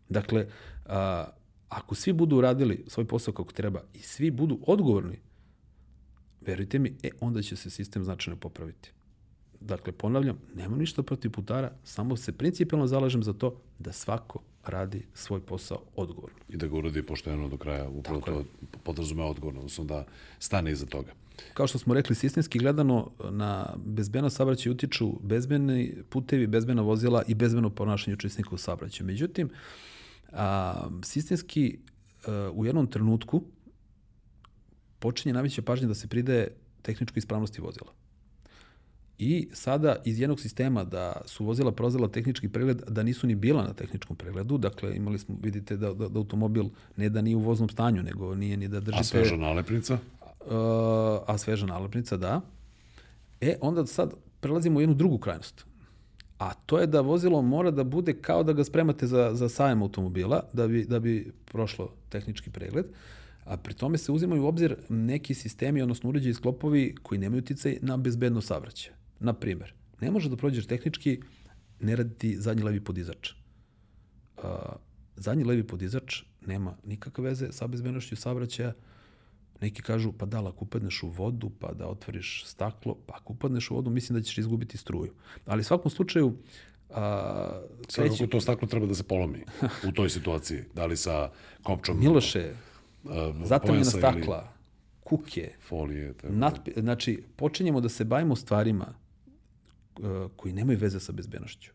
[0.09, 0.47] Dakle,
[0.87, 1.27] a,
[1.69, 5.21] ako svi budu uradili svoj posao kako treba i svi budu odgovorni,
[6.41, 8.93] verujte mi, e, onda će se sistem značajno popraviti.
[9.65, 15.07] Dakle, ponavljam, nemam ništa protiv putara, samo se principijalno zalažem za to da svako radi
[15.15, 16.39] svoj posao odgovorno.
[16.49, 18.45] I da ga uradi pošteno do kraja, upravo Tako to je.
[18.83, 20.05] podrazume odgovorno, odnosno da
[20.39, 21.13] stane iza toga.
[21.55, 27.35] Kao što smo rekli, sistemski gledano na bezbeno saobraćaj utiču bezbeni putevi, bezbena vozila i
[27.35, 29.07] bezbeno ponašanje učesnika u saobraćaju.
[29.07, 29.51] Međutim,
[30.33, 31.79] a, sistemski
[32.27, 33.43] a, u jednom trenutku
[34.99, 36.49] počinje najveća pažnja da se pridaje
[36.83, 37.93] tehničkoj ispravnosti vozila.
[39.19, 43.63] I sada iz jednog sistema da su vozila prozela tehnički pregled, da nisu ni bila
[43.63, 46.65] na tehničkom pregledu, dakle imali smo, vidite da, da, da automobil
[46.97, 49.01] ne da nije u voznom stanju, nego nije ni da držite...
[49.01, 49.95] A sveža nalepnica?
[49.95, 50.51] Uh,
[51.27, 52.41] a sveža nalepnica, da.
[53.41, 55.65] E, onda sad prelazimo u jednu drugu krajnost.
[56.39, 59.83] A to je da vozilo mora da bude kao da ga spremate za, za sajem
[59.83, 62.87] automobila, da bi, da bi prošlo tehnički pregled.
[63.45, 67.79] A pri tome se uzimaju u obzir neki sistemi, odnosno uređaji sklopovi koji nemaju uticaj
[67.83, 69.02] na bezbedno saobraćaja.
[69.23, 71.21] Na primer, ne može da prođeš tehnički
[71.81, 73.31] ne raditi zadnji levi podizač.
[74.37, 74.45] Uh,
[75.17, 78.73] zadnji levi podizač nema nikakve veze sa bezbednošću saobraćaja.
[79.61, 83.71] Neki kažu, pa da, ako upadneš u vodu, pa da otvoriš staklo, pa ako upadneš
[83.71, 85.13] u vodu, mislim da ćeš izgubiti struju.
[85.47, 86.37] Ali u svakom slučaju,
[86.91, 87.61] a,
[87.95, 88.17] kreći...
[88.17, 89.45] Sad to staklo treba da se polomi
[89.89, 90.63] u toj situaciji.
[90.75, 91.31] Da li sa
[91.63, 92.01] kopčom...
[92.01, 92.55] Miloše,
[93.45, 94.49] zatamljena stakla, ili...
[95.01, 96.15] kuke, folije.
[96.15, 96.33] Tako.
[96.33, 99.02] Natpi, znači, počinjemo da se bavimo stvarima uh,
[100.37, 101.71] koji nemaju veze sa bezbednošću.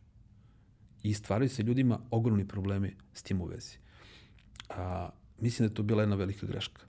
[1.04, 3.78] I stvaraju se ljudima ogromni problemi s tim u vezi.
[4.70, 5.10] A,
[5.40, 6.82] mislim da je to bila jedna velika greška.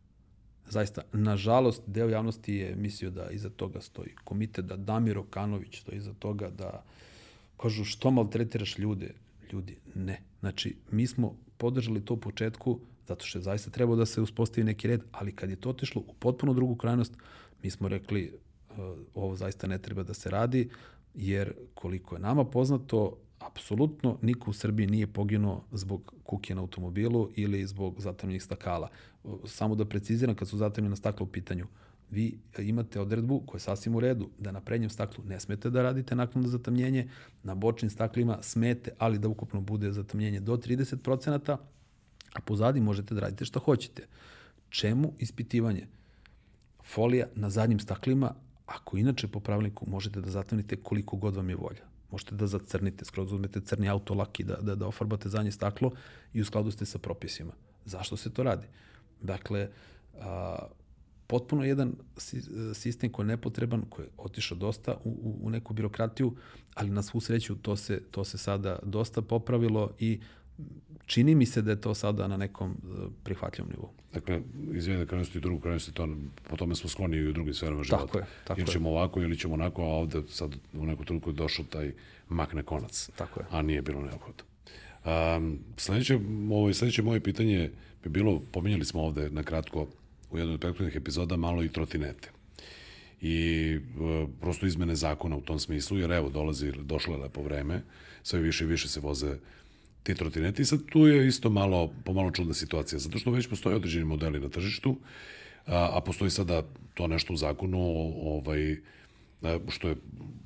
[0.69, 5.99] Zaista, nažalost, deo javnosti je mislio da iza toga stoji komitet, da Damir Okanović stoji
[5.99, 6.85] iza toga, da
[7.57, 9.15] kažu što maltretiraš ljude.
[9.53, 10.23] Ljudi, ne.
[10.41, 14.65] Znači, mi smo podržali to u početku zato što je zaista trebao da se uspostavi
[14.65, 17.13] neki red, ali kad je to otišlo u potpuno drugu krajnost,
[17.63, 18.33] mi smo rekli
[18.71, 18.77] uh,
[19.15, 20.69] ovo zaista ne treba da se radi,
[21.19, 27.31] jer koliko je nama poznato, apsolutno niko u Srbiji nije poginuo zbog kuke na automobilu
[27.37, 28.89] ili zbog zatamljenih stakala.
[29.47, 31.67] Samo da preciziram, kad su zatamljena stakla u pitanju,
[32.11, 35.83] vi imate odredbu koja je sasvim u redu, da na prednjem staklu ne smete da
[35.83, 37.09] radite naknadno zatamljenje,
[37.43, 41.57] na bočnim staklima smete, ali da ukupno bude zatamljenje do 30%,
[42.35, 44.07] a pozadi možete da radite šta hoćete.
[44.71, 45.87] Čemu ispitivanje?
[46.85, 48.35] Folija na zadnjim staklima,
[48.69, 51.85] ako inače po pravilniku možete da zatamnite koliko god vam je volja.
[52.11, 55.93] Možete da zacrnite, skroz uzmete crni autolak i da, da, da ofarbate zadnje staklo
[56.33, 57.53] i u skladu ste sa propisima.
[57.85, 58.67] Zašto se to radi?
[59.21, 59.69] Dakle,
[60.21, 60.59] a,
[61.27, 61.93] potpuno jedan
[62.75, 66.37] sistem koji je nepotreban, koji je otišao dosta u, u, u neku birokratiju,
[66.75, 70.21] ali na svu sreću to se, to se sada dosta popravilo i
[71.09, 73.91] čini mi se da je to sada na nekom e, prihvatljivom nivou.
[74.15, 74.41] Dakle,
[74.75, 76.09] iz jedne krajnosti i drugu krajnosti, to,
[76.51, 78.07] po tome smo skloni i u drugim sferama života.
[78.07, 78.25] Tako je.
[78.45, 78.93] Tako ili ćemo je.
[78.93, 81.93] ovako ili ćemo onako, a ovde sad u neku truku je došao taj
[82.29, 83.11] makne konac.
[83.17, 83.47] Tako je.
[83.51, 84.45] A nije bilo neophodno.
[85.05, 86.19] Um, sledeće,
[86.51, 87.71] ovo, sledeće moje pitanje
[88.05, 89.87] bi bilo, pominjali smo ovde na kratko
[90.31, 92.31] u jednoj od prethodnih epizoda malo i trotinete.
[93.21, 93.37] I
[93.77, 97.83] e, prosto izmene zakona u tom smislu, jer evo, dolazi, došlo je lepo vreme,
[98.23, 99.37] sve više i više se voze
[100.03, 103.77] te trotinete i sad tu je isto malo, pomalo čudna situacija, zato što već postoje
[103.77, 104.97] određeni modeli na tržištu,
[105.67, 106.63] a, a postoji sada
[106.95, 107.79] to nešto u zakonu,
[108.23, 108.77] ovaj,
[109.69, 109.97] što je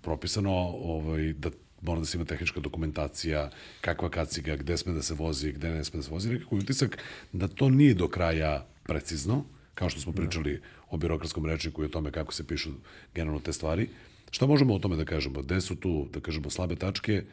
[0.03, 1.51] propisano ovaj, da
[1.83, 3.51] mora da se ima tehnička dokumentacija,
[3.81, 6.99] kakva kaciga, gde sme da se vozi, gde ne sme da se vozi, nekako utisak
[7.33, 9.45] da to nije do kraja precizno,
[9.75, 12.71] kao što smo pričali o birokratskom rečniku i o tome kako se pišu
[13.15, 13.89] generalno te stvari.
[14.31, 15.43] Šta možemo o tome da kažemo?
[15.43, 17.25] Gde su tu, da kažemo, slabe tačke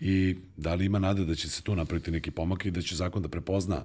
[0.00, 2.96] i da li ima nade da će se tu napraviti neki pomak i da će
[2.96, 3.84] zakon da prepozna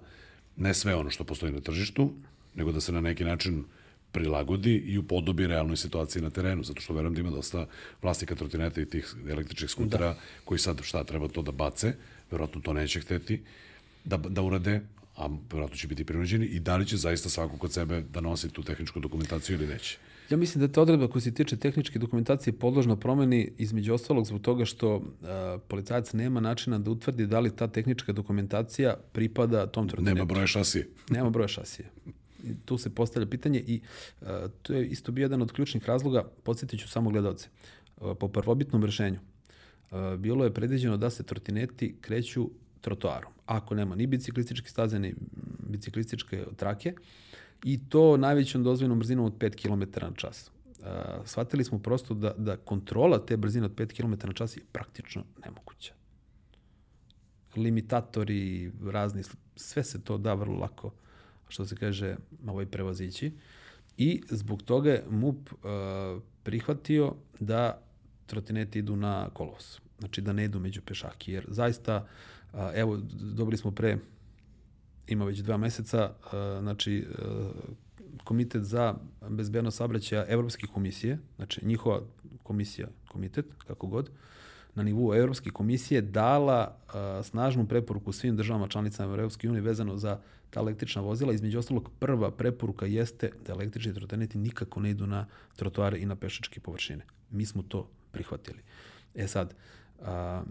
[0.57, 2.12] ne sve ono što postoji na tržištu,
[2.55, 3.64] nego da se na neki način
[4.12, 7.68] prilagodi i upodobi realnoj situaciji na terenu, zato što verujem da ima dosta
[8.01, 10.20] vlasnika trotineta i tih električnih skutera da.
[10.45, 11.93] koji sad šta treba to da bace,
[12.32, 13.41] verovatno to neće hteti
[14.05, 14.82] da, da urade,
[15.16, 18.49] a verovatno će biti prinuđeni i da li će zaista svako kod sebe da nosi
[18.49, 19.97] tu tehničku dokumentaciju ili neće.
[20.32, 24.25] Ja mislim da je ta odredba koja se tiče tehničke dokumentacije podložna promeni između ostalog
[24.25, 25.03] zbog toga što uh,
[25.67, 30.15] policajac nema načina da utvrdi da li ta tehnička dokumentacija pripada tom trotinetu.
[30.15, 30.88] Nema broja šasije.
[31.09, 31.89] Nema broja šasije.
[32.43, 33.82] I tu se postavlja pitanje i
[34.21, 34.27] uh,
[34.61, 37.49] to je isto bio jedan od ključnih razloga, podsjetit ću samo gledalce.
[37.97, 39.19] Uh, po prvobitnom rešenju
[39.91, 42.49] uh, bilo je predviđeno da se trotineti kreću
[42.82, 43.32] trotoarom.
[43.45, 45.13] Ako nema ni biciklističke staze, ni
[45.69, 46.93] biciklističke trake,
[47.64, 50.51] i to najvećom dozvoljnom brzinom od 5 km na čas.
[50.80, 50.86] Uh,
[51.26, 55.24] shvatili smo prosto da, da kontrola te brzine od 5 km na čas je praktično
[55.45, 55.93] nemoguća.
[57.55, 59.24] Limitatori, razni,
[59.55, 60.91] sve se to da vrlo lako,
[61.47, 62.16] što se kaže,
[62.47, 63.32] ovaj prevazići.
[63.97, 65.59] I zbog toga je MUP uh,
[66.43, 67.82] prihvatio da
[68.26, 69.82] trotineti idu na kolos.
[69.99, 72.07] Znači da ne idu među pešaki, jer zaista,
[72.53, 73.97] uh, evo, dobili smo pre
[75.08, 76.32] ima već dva meseca, uh,
[76.62, 77.45] znači uh,
[78.24, 78.95] Komitet za
[79.30, 82.02] bezbednost saobraćaja Evropske komisije, znači njihova
[82.43, 84.10] komisija, komitet, kako god,
[84.76, 90.20] na nivou Evropske komisije dala uh, snažnu preporuku svim državama članicama Evropske unije vezano za
[90.49, 91.34] ta električna vozila.
[91.34, 95.26] Između ostalog, prva preporuka jeste da električni trotineti nikako ne idu na
[95.56, 97.06] trotoare i na pešačke površine.
[97.30, 98.60] Mi smo to prihvatili.
[99.16, 99.56] E sad,
[100.02, 100.43] a,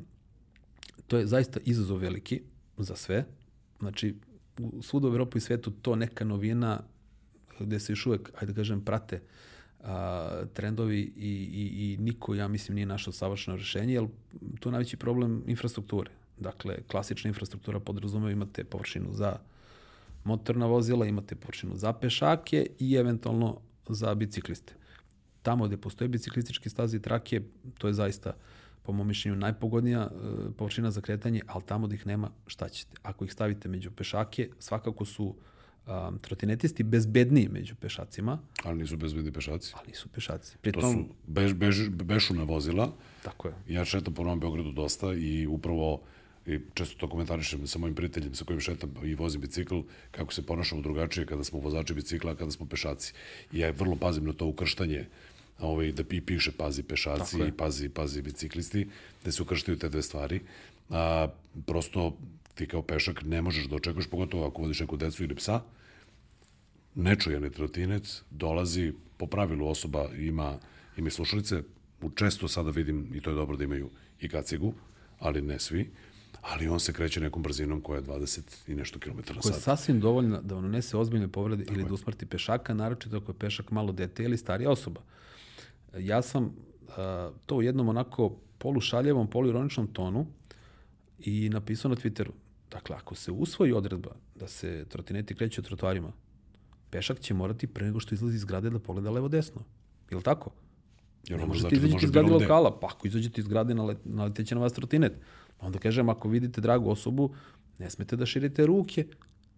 [1.07, 2.43] to je zaista izazov veliki
[2.79, 3.25] za sve.
[3.79, 4.15] Znači,
[4.73, 6.81] u svuda u Evropu i svetu to neka novina
[7.61, 9.21] gde se još uvek, ajde da kažem, prate
[9.85, 14.07] a, trendovi i, i, i niko, ja mislim, nije našao savršeno rešenje, jer
[14.61, 16.11] tu je najveći problem infrastrukture.
[16.39, 19.37] Dakle, klasična infrastruktura podrazumeva imate površinu za
[20.25, 24.75] motorna vozila, imate površinu za pešake i eventualno za bicikliste.
[25.43, 27.41] Tamo gde postoje biciklističke staze i trake,
[27.79, 28.33] to je zaista
[28.91, 32.97] po mom mišljenju najpogodnija e, površina za kretanje, ali tamo da ih nema, šta ćete?
[33.03, 35.27] Ako ih stavite među pešake, svakako su
[35.87, 38.39] um, trotinetisti bezbedniji među pešacima.
[38.65, 39.73] Ali nisu bezbedni pešaci.
[39.79, 40.57] Ali nisu pešaci.
[40.59, 42.91] Pritom, to su bež, bež, bešuna vozila.
[43.23, 43.55] Tako je.
[43.69, 46.01] Ja šetam po Novom Beogradu dosta i upravo
[46.47, 49.81] i često to komentarišem sa mojim prijateljem sa kojim šetam i vozim bicikl,
[50.11, 53.13] kako se ponašamo drugačije kada smo vozači bicikla, kada smo pešaci.
[53.53, 55.07] I ja vrlo pazim na to ukrštanje
[55.61, 58.89] ovaj, da pi, piše pazi pešaci i pazi, pazi biciklisti,
[59.25, 60.41] da se ukrštaju te dve stvari.
[60.91, 61.29] A,
[61.67, 62.17] prosto
[62.55, 65.61] ti kao pešak ne možeš da očekuješ, pogotovo ako vodiš neku decu ili psa,
[66.95, 70.59] nečujani trotinec dolazi, po pravilu osoba ima,
[70.97, 71.63] ima slušalice,
[72.15, 73.91] često sada vidim, i to je dobro da imaju
[74.21, 74.75] i kacigu,
[75.19, 75.91] ali ne svi,
[76.43, 79.51] ali on se kreće nekom brzinom koja je 20 i nešto kilometara na sat.
[79.53, 81.89] Koja je sasvim dovoljna da on nese ozbiljne povrede Tako ili je.
[81.89, 85.01] da usmrti pešaka, naročito ako je pešak malo dete ili starija osoba.
[85.99, 86.53] Ja sam uh,
[87.47, 90.27] to u jednom onako polušaljevom, poluironičnom tonu
[91.19, 92.31] i napisao na Twitteru.
[92.71, 96.13] Dakle, ako se usvoji odredba da se trotineti kreću trotoarima,
[96.91, 99.63] pešak će morati pre nego što izlazi iz zgrade da pogleda levo-desno.
[100.11, 100.51] Je li tako?
[101.29, 103.75] Jer ne možete izađeti iz zgrade lokala, pa ako izađete iz zgrade,
[104.05, 105.13] naleteće na vas trotinet.
[105.61, 107.35] Onda kažem, ako vidite dragu osobu,
[107.79, 109.07] ne smete da širite ruke,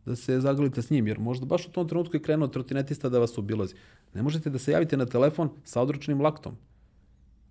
[0.04, 3.18] da se zagrlite s njim, jer možda baš u tom trenutku je krenuo trotinetista da
[3.18, 3.74] vas obilazi.
[4.14, 6.56] Ne možete da se javite na telefon sa odročnim laktom,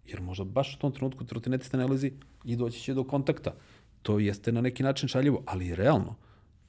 [0.05, 2.11] jer možda baš u tom trenutku trotinetista ne lazi
[2.45, 3.55] i doći će do kontakta.
[4.01, 6.15] To jeste na neki način šaljivo, ali je realno.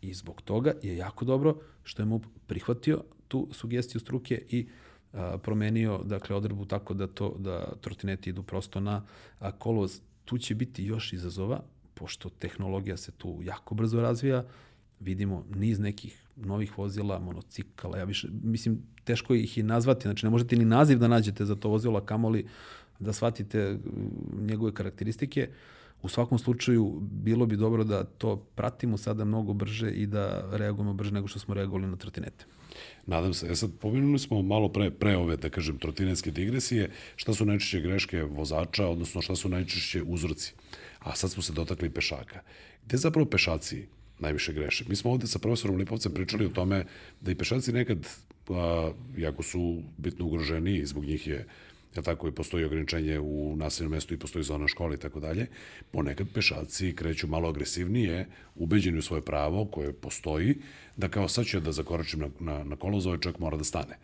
[0.00, 4.68] I zbog toga je jako dobro što je MUP prihvatio tu sugestiju struke i
[5.12, 9.02] a, promenio dakle odredbu tako da to da trotineti idu prosto na
[9.38, 10.00] a, kolovoz.
[10.24, 11.62] Tu će biti još izazova
[11.94, 14.44] pošto tehnologija se tu jako brzo razvija,
[15.02, 20.30] vidimo niz nekih novih vozila, monocikala, ja više, mislim, teško ih i nazvati, znači ne
[20.30, 22.46] možete ni naziv da nađete za to vozilo, kamoli
[22.98, 23.78] da shvatite
[24.40, 25.48] njegove karakteristike.
[26.02, 30.94] U svakom slučaju, bilo bi dobro da to pratimo sada mnogo brže i da reagujemo
[30.94, 32.44] brže nego što smo reagovali na trotinete.
[33.06, 33.46] Nadam se.
[33.46, 37.80] E sad, pomenuli smo malo pre, pre ove, da kažem, trotinetske digresije, šta su najčešće
[37.80, 40.54] greške vozača, odnosno šta su najčešće uzroci.
[40.98, 42.40] A sad smo se dotakli pešaka.
[42.86, 43.86] Gde zapravo pešaci
[44.22, 44.84] najviše greše?
[44.88, 46.84] Mi smo ovde sa profesorom Lipovcem pričali o tome
[47.20, 48.06] da i pešaci nekad,
[48.48, 51.46] a, jako su bitno ugroženi, zbog njih je
[51.96, 55.46] ja tako i postoji ograničenje u naseljenom mestu i postoji zona škole i tako dalje,
[55.90, 60.56] ponekad pešaci kreću malo agresivnije, ubeđeni u svoje pravo koje postoji,
[60.96, 63.98] da kao sad ću da zakoračim na, na, na kolo, ovaj čovjek mora da stane.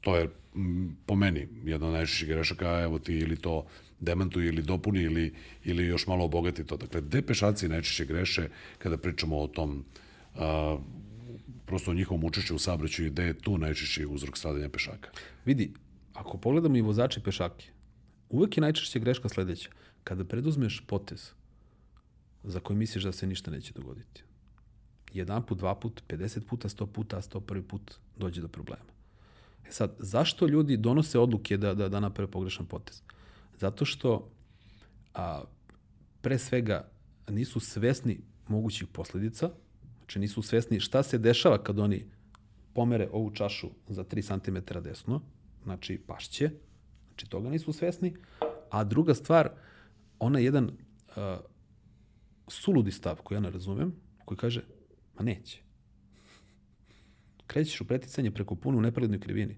[0.00, 3.66] To je m, po meni jedna od najčešćih grešaka, evo ti ili to
[4.00, 5.34] demantuj ili dopuni ili,
[5.64, 6.76] ili još malo obogati to.
[6.76, 9.84] Dakle, gde pešaci najčešće greše kada pričamo o tom
[10.34, 10.78] a,
[11.66, 15.10] prosto o njihovom učešću u saobraćaju, gde je tu najčešći uzrok stradanja pešaka?
[15.44, 15.72] Vidi,
[16.14, 17.66] ako pogledamo i vozače pešake,
[18.28, 19.70] uvek je najčešće greška sledeća.
[20.04, 21.30] Kada preduzmeš potez
[22.44, 24.22] za koji misliš da se ništa neće dogoditi,
[25.12, 28.84] jedan put, dva put, 50 puta, 100 puta, a 101 put dođe do problema.
[29.68, 33.02] E sad, zašto ljudi donose odluke da, da, da naprave pogrešan potez?
[33.58, 34.30] Zato što
[35.14, 35.44] a,
[36.20, 36.88] pre svega
[37.28, 39.50] nisu svesni mogućih posledica,
[39.98, 42.06] znači nisu svesni šta se dešava kad oni
[42.74, 45.22] pomere ovu čašu za 3 cm desno,
[45.64, 46.50] znači pašće,
[47.08, 48.16] znači toga nisu svesni,
[48.70, 49.50] a druga stvar,
[50.18, 51.14] ona je jedan uh,
[52.48, 53.94] suludi stav koji ja ne razumem,
[54.24, 54.64] koji kaže,
[55.14, 55.62] ma neće.
[57.46, 59.56] Krećeš u preticanje preko punu u nepreglednoj krivini.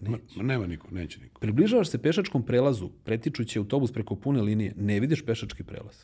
[0.00, 1.40] Ma, ma nema niko, neće niko.
[1.40, 5.96] Približavaš se pešačkom prelazu, pretičući autobus preko pune linije, ne vidiš pešački prelaz.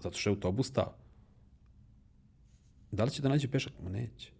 [0.00, 0.96] Zato što je autobus stao.
[2.92, 3.72] Da li će da nađe pešak?
[3.84, 4.30] Ma neće.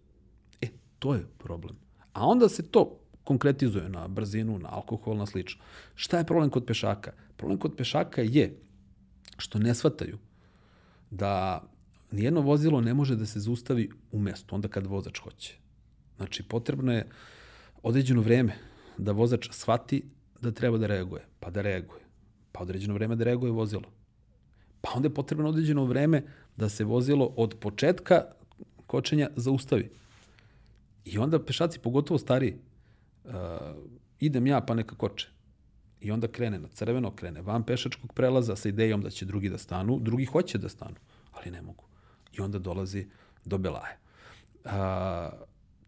[0.61, 0.67] E,
[0.99, 1.75] to je problem.
[2.13, 5.63] A onda se to konkretizuje na brzinu, na alkohol, na slično.
[5.95, 7.11] Šta je problem kod pešaka?
[7.37, 8.57] Problem kod pešaka je
[9.37, 10.17] što ne shvataju
[11.09, 11.63] da
[12.11, 15.57] nijedno vozilo ne može da se zaustavi u mestu, onda kad vozač hoće.
[16.17, 17.09] Znači, potrebno je
[17.83, 18.55] određeno vreme
[18.97, 20.03] da vozač shvati
[20.41, 22.01] da treba da reaguje, pa da reaguje.
[22.51, 23.91] Pa određeno vreme da reaguje vozilo.
[24.81, 26.23] Pa onda je potrebno određeno vreme
[26.57, 28.21] da se vozilo od početka
[28.87, 29.91] kočenja zaustavi.
[31.05, 32.57] I onda pešaci, pogotovo stariji,
[33.23, 33.31] uh,
[34.19, 35.27] idem ja pa neka koče.
[36.01, 39.57] I onda krene na crveno, krene van pešačkog prelaza sa idejom da će drugi da
[39.57, 40.95] stanu, drugi hoće da stanu,
[41.31, 41.83] ali ne mogu.
[42.33, 43.07] I onda dolazi
[43.45, 43.97] do belaje.
[44.65, 45.29] A,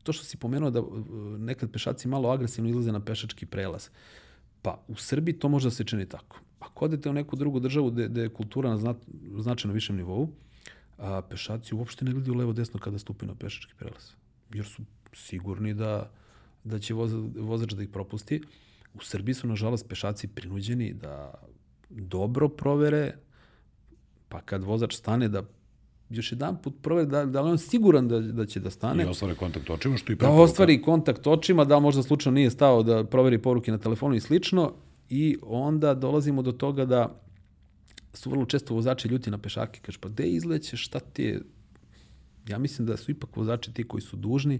[0.07, 1.03] to što si pomenuo da uh,
[1.37, 3.89] nekad pešaci malo agresivno izlaze na pešački prelaz,
[4.61, 6.39] pa u Srbiji to može da se čini tako.
[6.59, 8.93] Ako odete u neku drugu državu gde, gde je kultura na zna,
[9.37, 10.29] značajno višem nivou,
[10.97, 14.13] a, pešaci uopšte ne gledaju levo-desno kada stupi na pešački prelaz.
[14.53, 16.11] Jer su sigurni da,
[16.63, 18.41] da će voz, vozač da ih propusti.
[18.93, 21.33] U Srbiji su, nažalost, pešaci prinuđeni da
[21.89, 23.17] dobro provere,
[24.29, 25.43] pa kad vozač stane da
[26.09, 29.03] još jedan put provere da, da li on siguran da, da će da stane.
[29.03, 32.83] I ostvari kontakt očima, što i Da ostvari kontakt očima, da možda slučajno nije stao
[32.83, 34.73] da proveri poruke na telefonu i slično.
[35.09, 37.21] I onda dolazimo do toga da
[38.13, 39.79] su vrlo često vozači ljuti na pešake.
[39.81, 41.41] Kaže, pa gde izlećeš, šta ti je?
[42.47, 44.59] Ja mislim da su ipak vozači ti koji su dužni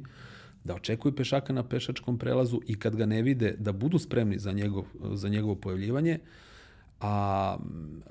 [0.64, 4.52] da očekuju pešaka na pešačkom prelazu i kad ga ne vide, da budu spremni za,
[4.52, 6.20] njegov, za njegovo pojavljivanje.
[7.00, 7.58] A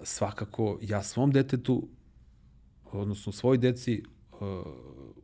[0.03, 1.89] svakako ja svom detetu,
[2.99, 4.38] odnosno svoj deci, uh,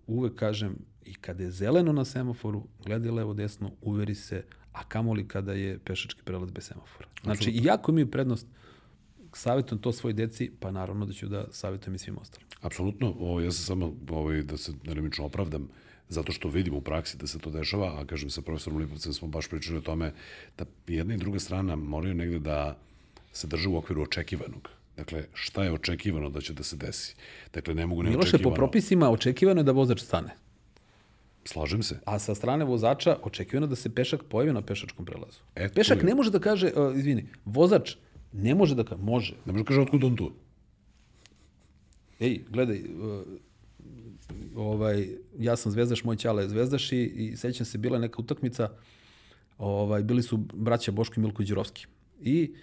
[0.07, 5.29] uvek kažem i kada je zeleno na semaforu, gledaj levo desno, uveri se, a kamoli
[5.29, 7.09] kada je pešački prelaz bez semafora.
[7.23, 8.47] Znači, i jako imaju prednost
[9.33, 12.47] savjetujem to svoj deci, pa naravno da ću da savjetujem i svim ostalim.
[12.61, 15.69] Apsolutno, ovo, ja sam samo ovaj, da se nelimično opravdam,
[16.09, 19.29] zato što vidim u praksi da se to dešava, a kažem sa profesorom Lipovcem smo
[19.29, 20.13] baš pričali o tome
[20.59, 22.79] da jedna i druga strana moraju negde da
[23.33, 24.69] se drže u okviru očekivanog.
[24.97, 27.15] Dakle, šta je očekivano da će da se desi?
[27.55, 30.37] Dakle, ne mogu ne Miloše, po propisima očekivano je da vozač stane.
[31.45, 31.99] Slažem se.
[32.05, 35.39] A sa strane vozača očekivano da se pešak pojavi na pešačkom prelazu.
[35.55, 36.05] E, pešak je.
[36.05, 37.97] ne može da kaže, uh, izvini, vozač
[38.33, 39.35] ne može da kaže, može.
[39.47, 40.33] Ne može da kaže otkud on tu.
[42.21, 43.23] Ej, gledaj, uh,
[44.57, 48.71] ovaj, ja sam zvezdaš, moj ćala je zvezdaš i, i sećam se, bila neka utakmica,
[49.59, 51.87] ovaj, bili su braća Boško i Milko Đurovski.
[52.21, 52.55] I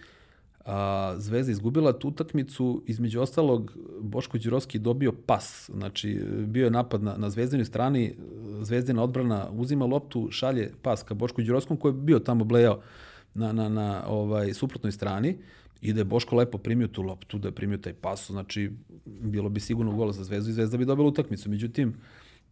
[0.66, 7.04] a, Zvezda izgubila tu utakmicu, između ostalog Boško Đurovski dobio pas, znači bio je napad
[7.04, 8.16] na, na zvezdanoj strani,
[8.62, 12.82] zvezdina odbrana uzima loptu, šalje pas ka Bošku Đurovskom koji je bio tamo blejao
[13.34, 15.38] na, na, na ovaj, suprotnoj strani
[15.82, 18.72] i da je Boško lepo primio tu loptu, da je primio taj pas, znači
[19.06, 21.50] bilo bi sigurno gola za Zvezdu i Zvezda bi dobila utakmicu.
[21.50, 21.94] Međutim,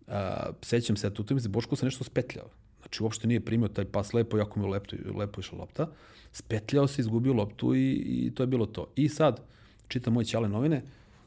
[0.07, 2.49] a, sećam se tu utakmicu Boško se nešto spetljao.
[2.81, 5.87] Znači uopšte nije primio taj pas lepo, jako mi je lepo, lepo išla lopta.
[6.31, 8.87] Spetljao se, izgubio loptu i, i to je bilo to.
[8.95, 9.41] I sad,
[9.87, 10.83] čitam moje ćale novine,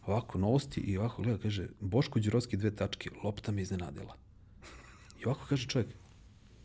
[0.07, 4.17] ovako novosti i ovako gleda, kaže, Boško Đurovski dve tačke, lopta me iznenadila.
[5.21, 5.89] I ovako kaže čovjek,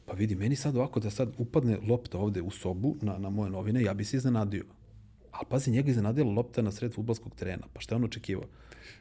[0.05, 3.49] pa vidi, meni sad ovako da sad upadne lopta ovde u sobu na, na moje
[3.49, 4.65] novine, ja bi se iznenadio.
[5.31, 7.67] Ali pazi, njega iznenadila lopta na sred futbolskog terena.
[7.73, 8.45] Pa šta je on očekivao?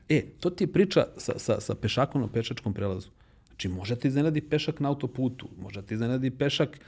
[0.09, 3.11] E, to ti je priča sa, sa, sa pešakom na pešačkom prelazu.
[3.55, 6.81] Znači, može ti iznenadi pešak na autoputu, može ti iznenadi pešak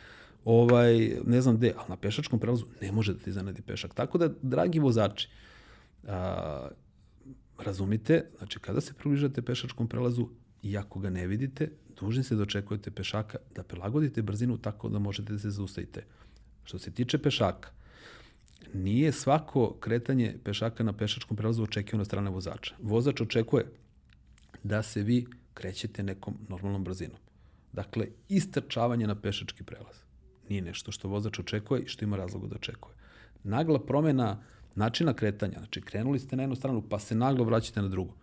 [0.45, 3.95] ovaj, ne znam gde, ali na pešačkom prelazu ne može da ti iznenadi pešak.
[3.95, 5.29] Tako da, dragi vozači,
[6.07, 6.69] a,
[7.59, 10.29] razumite, znači kada se približate pešačkom prelazu,
[10.63, 14.99] i ako ga ne vidite, dužni se da očekujete pešaka, da prilagodite brzinu tako da
[14.99, 16.05] možete da se zaustavite.
[16.65, 17.71] Što se tiče pešaka,
[18.75, 22.75] nije svako kretanje pešaka na pešačkom prelazu očekivano od strane vozača.
[22.83, 23.67] Vozač očekuje
[24.63, 27.19] da se vi krećete nekom normalnom brzinom.
[27.73, 29.97] Dakle, istrčavanje na pešački prelaz
[30.49, 32.95] nije nešto što vozač očekuje i što ima razloga da očekuje.
[33.45, 34.43] Nagla promena
[34.75, 38.15] načina kretanja, znači krenuli ste na jednu stranu pa se naglo vraćate na drugu,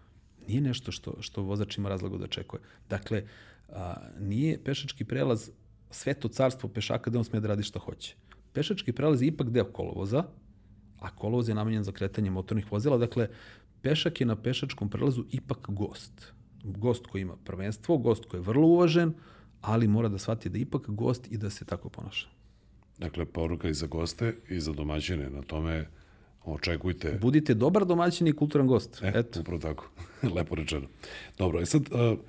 [0.48, 2.62] nije nešto što, što vozač ima razloga da očekuje.
[2.90, 3.24] Dakle,
[3.70, 5.50] a, nije pešački prelaz
[5.90, 8.16] sveto carstvo pešaka da on sme da radi šta hoće.
[8.54, 10.24] Pešački prelaz je ipak deo kolovoza,
[11.00, 13.28] a kolovoz je namenjen za kretanje motornih vozila, dakle,
[13.82, 16.34] pešak je na pešačkom prelazu ipak gost.
[16.64, 19.14] Gost koji ima prvenstvo, gost koji je vrlo uvažen,
[19.62, 22.28] ali mora da shvati da ipak gost i da se tako ponaša.
[22.98, 25.30] Dakle, poruka i za goste i za domaćine.
[25.30, 25.88] Na tome
[26.46, 27.18] očekujte.
[27.22, 29.02] Budite dobar domaćin i kulturan gost.
[29.04, 29.40] E, Eto.
[29.40, 29.90] upravo tako.
[30.36, 30.88] Lepo rečeno.
[31.38, 32.20] Dobro, e sad, uh,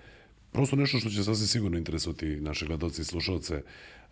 [0.53, 3.63] prosto nešto što će sasvim sigurno interesovati naše gledalce i slušalce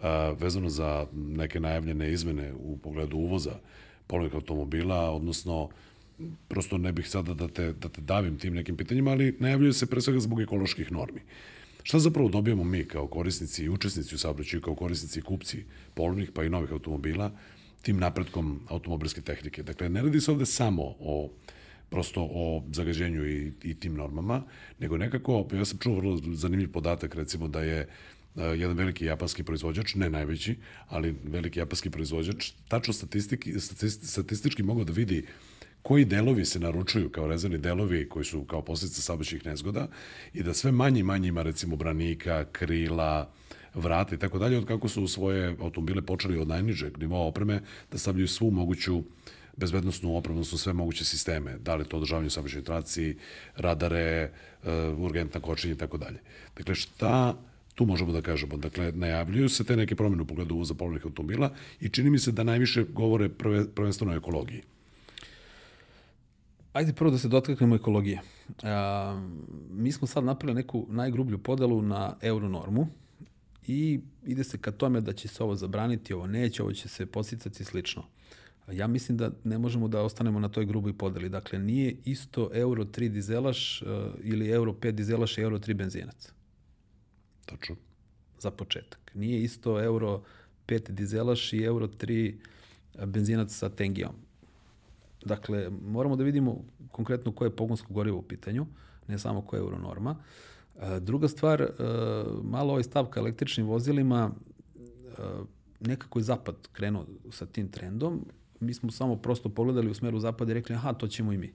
[0.01, 0.07] uh,
[0.39, 3.59] vezano za neke najavljene izmene u pogledu uvoza
[4.07, 5.69] polovnih automobila, odnosno
[6.49, 9.87] prosto ne bih sada da te, da te davim tim nekim pitanjima, ali najavljuje se
[9.87, 11.21] pre svega zbog ekoloških normi.
[11.83, 15.65] Šta zapravo dobijamo mi kao korisnici i učesnici u saobraćaju, kao korisnici i kupci
[15.95, 17.33] polovnih pa i novih automobila
[17.83, 19.63] tim napretkom automobilske tehnike?
[19.63, 21.31] Dakle, ne radi se ovde samo o
[21.91, 24.43] prosto o zagađenju i, i tim normama,
[24.79, 27.89] nego nekako, ja sam čuo vrlo zanimljiv podatak, recimo da je
[28.35, 30.57] uh, jedan veliki japanski proizvođač, ne najveći,
[30.89, 33.53] ali veliki japanski proizvođač, tačno statistiki,
[34.03, 35.27] statistički mogao da vidi
[35.83, 39.89] koji delovi se naručuju kao rezervni delovi koji su kao posljedica saobraćajnih nezgoda
[40.35, 43.31] i da sve manje i manje ima recimo branika, krila,
[43.75, 47.61] vrata i tako dalje, od kako su svoje automobile počeli od najnižeg nivoa opreme
[47.91, 49.03] da stavljaju svu moguću
[49.57, 53.17] bezbednostnu opremu, odnosno sve moguće sisteme, da li to održavanje saobraćajnoj traci,
[53.57, 54.31] radare,
[54.63, 54.69] uh,
[54.99, 56.19] urgentna kočenja i tako dalje.
[56.57, 57.37] Dakle, šta
[57.75, 58.57] tu možemo da kažemo?
[58.57, 62.33] Dakle, najavljuju se te neke promene u pogledu uvoza polovnih automobila i čini mi se
[62.33, 64.63] da najviše govore prve, prvenstveno o ekologiji.
[66.73, 68.21] Ajde prvo da se dotaknemo ekologije.
[68.63, 69.23] A,
[69.71, 72.87] mi smo sad napravili neku najgrublju podelu na euronormu
[73.67, 77.07] i ide se ka tome da će se ovo zabraniti, ovo neće, ovo će se
[77.07, 78.05] posicati i slično.
[78.71, 81.29] Ja mislim da ne možemo da ostanemo na toj gruboj podeli.
[81.29, 83.89] Dakle, nije isto euro 3 dizelaš uh,
[84.23, 86.33] ili euro 5 dizelaš i euro 3 benzinac.
[87.47, 87.77] Tačno.
[88.39, 89.11] Za početak.
[89.15, 90.23] Nije isto euro
[90.67, 92.35] 5 dizelaš i euro 3
[93.07, 94.15] benzinac sa tengijom.
[95.25, 98.67] Dakle, moramo da vidimo konkretno koje je pogonsko gorivo u pitanju,
[99.09, 100.17] ne samo koja je euronorma.
[100.81, 101.69] E, druga stvar, e,
[102.43, 104.31] malo ovaj stav ka električnim vozilima,
[104.81, 104.83] e,
[105.81, 108.27] nekako je zapad krenuo sa tim trendom.
[108.61, 111.53] Mi smo samo prosto pogledali u smeru zapada i rekli, aha, to ćemo i mi.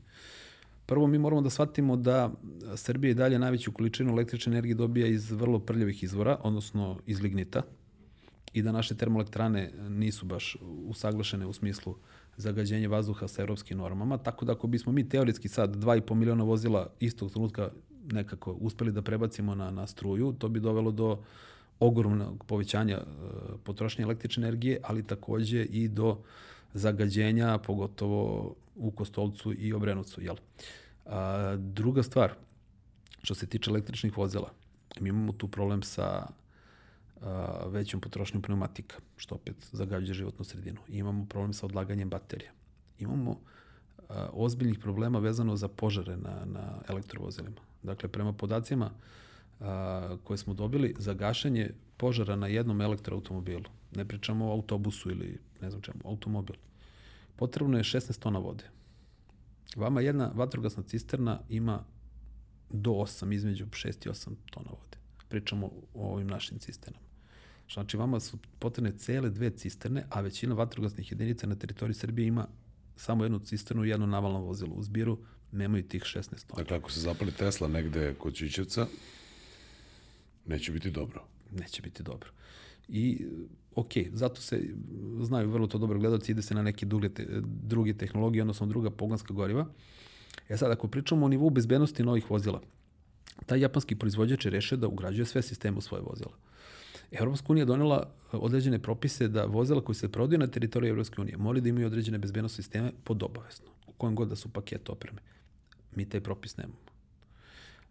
[0.86, 2.32] Prvo, mi moramo da shvatimo da
[2.76, 7.62] Srbija i dalje najveću količinu električne energije dobija iz vrlo prljavih izvora, odnosno iz lignita,
[8.54, 11.96] i da naše termoelektrane nisu baš usaglašene u smislu
[12.38, 16.90] zagađenje vazduha sa evropskim normama, tako da ako bismo mi teoretski sad 2,5 miliona vozila
[17.00, 17.70] istog trenutka
[18.12, 21.20] nekako uspeli da prebacimo na, na struju, to bi dovelo do
[21.80, 23.04] ogromnog povećanja e,
[23.64, 26.18] potrošnje električne energije, ali takođe i do
[26.74, 30.22] zagađenja, pogotovo u Kostolcu i Obrenovcu.
[30.22, 30.36] Jel?
[31.06, 32.34] A, druga stvar,
[33.24, 34.52] što se tiče električnih vozila,
[35.00, 36.28] mi imamo tu problem sa
[37.22, 40.82] a, većom potrošnjom pneumatika, što opet zagađuje životnu sredinu.
[40.88, 42.52] I imamo problem sa odlaganjem baterija.
[43.00, 43.40] Imamo
[44.34, 47.62] ozbiljnih problema vezano za požare na, na elektrovozilima.
[47.84, 48.92] Dakle, prema podacima
[49.60, 55.40] a, koje smo dobili, za gašenje požara na jednom elektroautomobilu, ne pričamo o autobusu ili
[55.62, 56.56] ne znam čemu, automobil,
[57.36, 58.64] potrebno je 16 tona vode.
[59.76, 61.84] Vama jedna vatrogasna cisterna ima
[62.70, 64.98] do 8, između 6 i 8 tona vode.
[65.30, 67.07] Pričamo o ovim našim cisternama.
[67.74, 72.48] Znači, vama su potrebne cele dve cisterne, a većina vatrogasnih jedinica na teritoriji Srbije ima
[72.96, 74.76] samo jednu cisternu i jedno navalno vozilo.
[74.76, 75.18] U zbiru
[75.52, 76.64] nemaju tih 16 tona.
[76.64, 78.88] Dakle, ako se zapali Tesla negde kod Čičevca,
[80.46, 81.24] neće biti dobro.
[81.52, 82.30] Neće biti dobro.
[82.88, 83.26] I,
[83.76, 84.62] ok, zato se
[85.22, 88.90] znaju vrlo to dobro gledalci, ide se na neke druge, te, druge tehnologije, odnosno druga
[88.90, 89.68] pogonska goriva.
[90.50, 92.62] E sad, ako pričamo o nivou bezbednosti novih vozila,
[93.46, 96.32] taj japanski proizvođač je rešio da ugrađuje sve sisteme u svoje vozila.
[97.12, 101.38] Evropska unija donela e, određene propise da vozila koji se prodaju na teritoriji Evropske unije
[101.38, 105.22] moraju da imaju određene bezbednostne sisteme pod obavezno, u kojem god da su paket opreme.
[105.96, 106.80] Mi taj propis nemamo.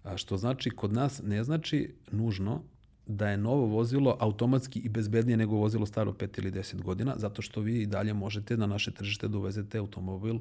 [0.03, 2.63] A što znači, kod nas ne znači nužno
[3.07, 7.43] da je novo vozilo automatski i bezbednije nego vozilo staro 5 ili 10 godina, zato
[7.43, 10.39] što vi i dalje možete na naše tržište da uvezete automobil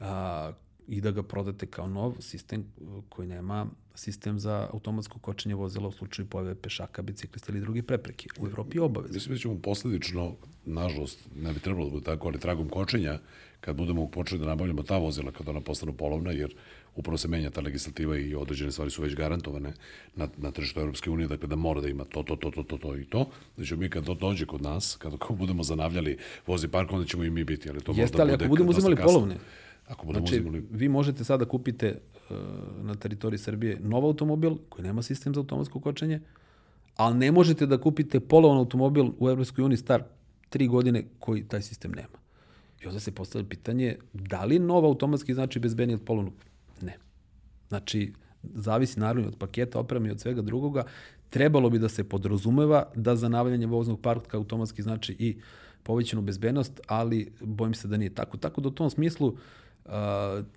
[0.00, 0.52] a,
[0.86, 2.64] i da ga prodate kao nov sistem
[3.08, 8.28] koji nema sistem za automatsko kočenje vozila u slučaju pojave pešaka, biciklista ili drugi prepreke.
[8.40, 9.14] U Evropi je obavezno.
[9.14, 13.18] Mislim da ćemo posledično, nažalost, ne bi trebalo da bude tako, ali tragom kočenja,
[13.60, 16.54] kad budemo počeli da nabavljamo ta vozila, kad ona postanu polovna, jer
[16.96, 19.72] upravo se menja ta legislativa i određene stvari su već garantovane
[20.16, 22.78] na, na tržištu Europske unije, dakle da mora da ima to, to, to, to, to,
[22.78, 23.30] to i to.
[23.56, 27.30] Znači mi kad to dođe kod nas, kada budemo zanavljali vozi park, onda ćemo i
[27.30, 29.36] mi biti, ali to Jeste, možda ali bude ako budemo uzimali polovne,
[29.92, 30.64] Ako budemo znači, uzimali...
[30.70, 31.98] vi možete sada da kupite
[32.30, 32.36] uh,
[32.82, 36.20] na teritoriji Srbije nov automobil koji nema sistem za automatsko kočenje,
[36.96, 39.44] Ali ne možete da kupite polovan automobil u EU
[39.76, 40.02] star
[40.48, 42.18] tri godine koji taj sistem nema.
[42.82, 46.34] I onda se postavlja pitanje da li nov automatski znači bezbednije od polovnog?
[46.80, 46.96] Ne.
[47.68, 48.12] Znači,
[48.42, 50.84] zavisi naravno od paketa opreme i od svega drugoga.
[51.30, 55.36] Trebalo bi da se podrazumeva da za navljanje voznog parka automatski znači i
[55.82, 58.36] povećanu bezbednost, ali bojim se da nije tako.
[58.36, 59.38] Tako da u tom smislu uh,
[59.84, 59.92] Uh,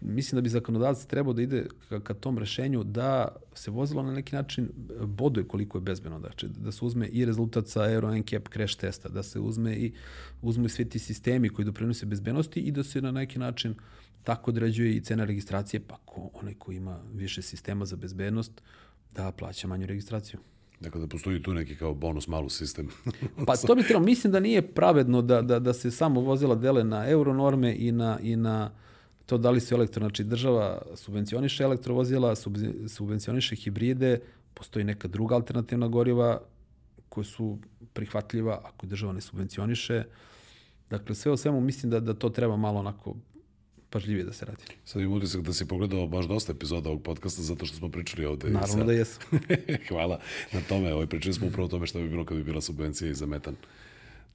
[0.02, 4.12] mislim da bi zakonodavac trebao da ide ka, ka tom rešenju da se vozilo na
[4.14, 4.70] neki način
[5.06, 6.20] boduje koliko je bezbedno.
[6.20, 9.94] Znači, da se uzme i rezultat sa Euro NCAP crash testa, da se uzme i
[10.42, 13.76] uzmu i svi ti sistemi koji doprinose bezbednosti i da se na neki način
[14.24, 18.62] tako određuje i cena registracije, pa ko, onaj ko ima više sistema za bezbednost,
[19.16, 20.40] da plaća manju registraciju.
[20.80, 22.90] Dakle, da postoji tu neki kao bonus malu sistem.
[23.48, 26.84] pa to bi trebalo, mislim da nije pravedno da, da, da se samo vozila dele
[26.84, 28.72] na euro norme i na, i na
[29.26, 32.36] to da li su elektro, znači država subvencioniše elektrovozila,
[32.88, 34.20] subvencioniše hibride,
[34.54, 36.42] postoji neka druga alternativna goriva
[37.10, 37.58] koja su
[37.94, 40.04] prihvatljiva ako država ne subvencioniše.
[40.90, 43.16] Dakle, sve o svemu mislim da, da to treba malo onako
[43.90, 44.64] pažljivije da se radi.
[44.86, 48.26] Sad imam utisak da si pogledao baš dosta epizoda ovog podcasta zato što smo pričali
[48.26, 48.50] ovde.
[48.50, 49.20] Naravno da jesu.
[49.90, 50.20] Hvala
[50.54, 50.94] na tome.
[50.94, 53.26] Ovaj, pričali smo upravo o tome što bi bilo kad bi bila subvencija i za
[53.26, 53.56] metan.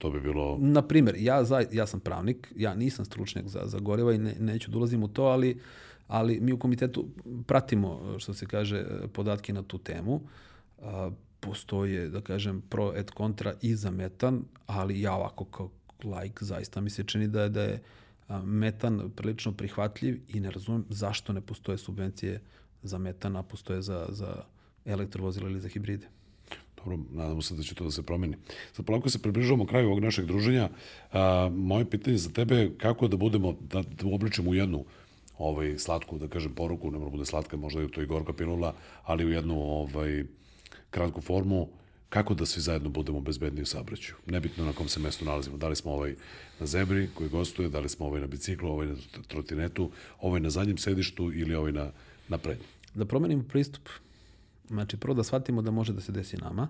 [0.01, 0.59] To bi bilo...
[0.61, 4.35] Na primjer, ja, za, ja sam pravnik, ja nisam stručnjak za, za goriva i ne,
[4.41, 5.61] neću da ulazim u to, ali,
[6.07, 7.09] ali mi u komitetu
[7.47, 10.21] pratimo, što se kaže, podatke na tu temu.
[10.83, 15.71] A, postoje, da kažem, pro et kontra i za metan, ali ja ovako kao
[16.05, 17.83] like zaista mi se čini da je, da je
[18.45, 22.41] metan prilično prihvatljiv i ne razumem zašto ne postoje subvencije
[22.83, 24.45] za metan, a postoje za, za
[24.85, 26.09] elektrovozila ili za hibride.
[26.85, 28.37] Dobro, nadamo se da će to da se promeni.
[28.73, 30.69] Sad polako se približavamo kraju ovog našeg druženja.
[31.13, 34.85] A, moje pitanje za tebe je kako da budemo, da, da obličemo u jednu
[35.39, 38.33] ovaj, slatku, da kažem, poruku, ne mora da bude slatka, možda je to i gorka
[38.33, 38.75] pilula,
[39.05, 40.25] ali u jednu ovaj,
[40.91, 41.69] kratku formu,
[42.09, 44.17] kako da svi zajedno budemo bezbedni u saobraćaju.
[44.27, 45.57] Nebitno na kom se mestu nalazimo.
[45.57, 46.15] Da li smo ovaj
[46.61, 48.97] na zebri koji gostuje, da li smo ovaj na biciklu, ovaj na
[49.29, 51.91] trotinetu, ovaj na zadnjem sedištu ili ovaj na,
[52.29, 52.67] na prednjem.
[52.95, 53.89] Da promenimo pristup
[54.71, 56.69] Znači, prvo da shvatimo da može da se desi nama.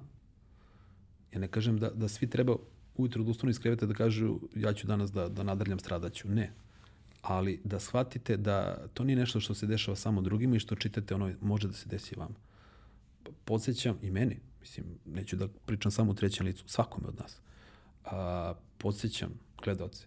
[1.33, 2.57] Ja ne kažem da, da svi treba
[2.97, 6.29] ujutro da ustanu iz kreveta da kažu ja ću danas da, da nadrljam, stradaću.
[6.29, 6.53] Ne.
[7.23, 11.15] Ali da shvatite da to nije nešto što se dešava samo drugima i što čitate
[11.15, 12.35] ono može da se desi vama.
[13.45, 17.41] Podsećam i meni, mislim, neću da pričam samo u trećem licu, svakome od nas.
[18.05, 19.31] A, podsećam
[19.65, 20.07] gledalce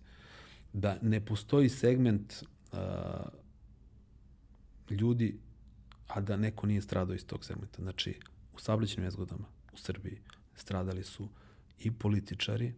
[0.74, 2.34] da ne postoji segment
[2.72, 3.24] a,
[4.90, 5.38] ljudi
[6.14, 7.82] a da neko nije stradao iz tog segmenta.
[7.82, 8.20] Znači,
[8.54, 10.20] u saobraćajnim nezgodama u Srbiji
[10.56, 11.30] stradali su
[11.80, 12.74] i političari,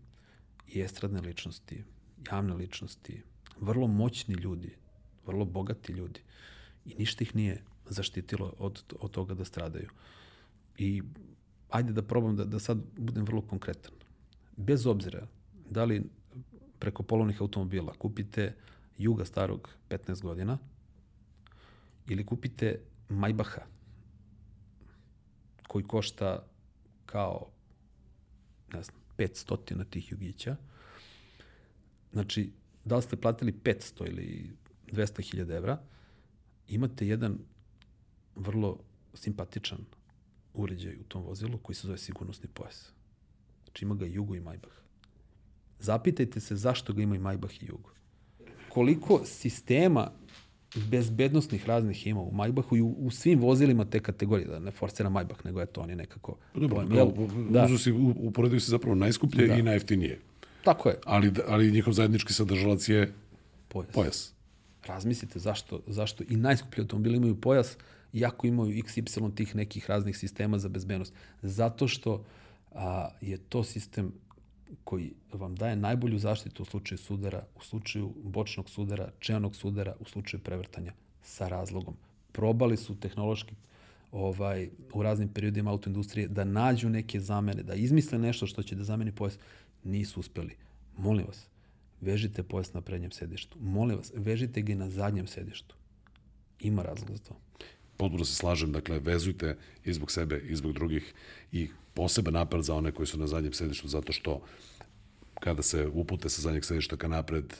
[0.68, 1.84] i estradne ličnosti,
[2.32, 3.24] javne ličnosti,
[3.60, 4.76] vrlo moćni ljudi,
[5.26, 6.22] vrlo bogati ljudi
[6.86, 9.90] i ništa ih nije zaštitilo od, od toga da stradaju.
[10.78, 11.02] I
[11.70, 13.94] ajde da probam da, da sad budem vrlo konkretan.
[14.58, 15.28] Bez obzira
[15.70, 16.04] da li
[16.80, 18.56] preko polovnih automobila kupite
[18.98, 20.58] Juga starog 15 godina
[22.08, 22.80] ili kupite
[23.10, 23.62] Majbaha,
[25.68, 26.48] koji košta
[27.06, 27.52] kao,
[28.74, 30.56] ne znam, 500 tih jugića.
[32.12, 32.52] Znači,
[32.86, 34.56] da li ste platili 500 ili
[34.92, 35.82] 200.000 evra,
[36.68, 37.40] imate jedan
[38.36, 38.80] vrlo
[39.14, 39.80] simpatičan
[40.54, 42.92] uređaj u tom vozilu koji se zove sigurnosni pojas.
[43.64, 44.72] Znači ima ga Jugo i Majbah.
[45.80, 47.90] Zapitajte se zašto ga ima i Majbah i Jugo.
[48.70, 50.12] Koliko sistema
[50.76, 55.10] bezbednostnih raznih ima u Majbahu i u, u svim vozilima te kategorije, da ne forsira
[55.10, 56.38] Majbah, nego je to oni nekako...
[56.56, 57.78] Dobro, pojem, kao, da.
[57.78, 59.56] si, uporedio se zapravo najskuplje da.
[59.56, 60.20] i najeftinije.
[60.64, 60.96] Tako je.
[61.06, 63.14] Ali, ali njihov zajednički sadržalac je
[63.68, 63.92] pojas.
[63.94, 64.34] pojas.
[64.88, 67.78] Razmislite zašto, zašto i najskuplji automobili imaju pojas,
[68.14, 71.14] iako imaju XY tih nekih raznih sistema za bezbednost.
[71.42, 72.24] Zato što
[72.72, 74.12] a, je to sistem
[74.84, 80.06] koji vam daje najbolju zaštitu u slučaju sudara, u slučaju bočnog sudara, čeanog sudara, u
[80.06, 81.96] slučaju prevrtanja sa razlogom.
[82.32, 83.56] Probali su tehnološki
[84.12, 88.84] ovaj, u raznim periodima autoindustrije da nađu neke zamene, da izmisle nešto što će da
[88.84, 89.38] zameni pojas.
[89.84, 90.56] Nisu uspeli.
[90.98, 91.48] Molim vas,
[92.02, 93.58] vežite pojas na prednjem sedištu.
[93.62, 95.76] Molim vas, vežite ga na zadnjem sedištu.
[96.60, 97.36] Ima razlog za to.
[97.98, 101.14] Potpuno se slažem, dakle, vezujte i zbog sebe i zbog drugih
[101.52, 104.42] i poseban apel za one koji su na zadnjem sedištu, zato što
[105.40, 107.54] kada se upute sa zadnjeg sedišta ka napred,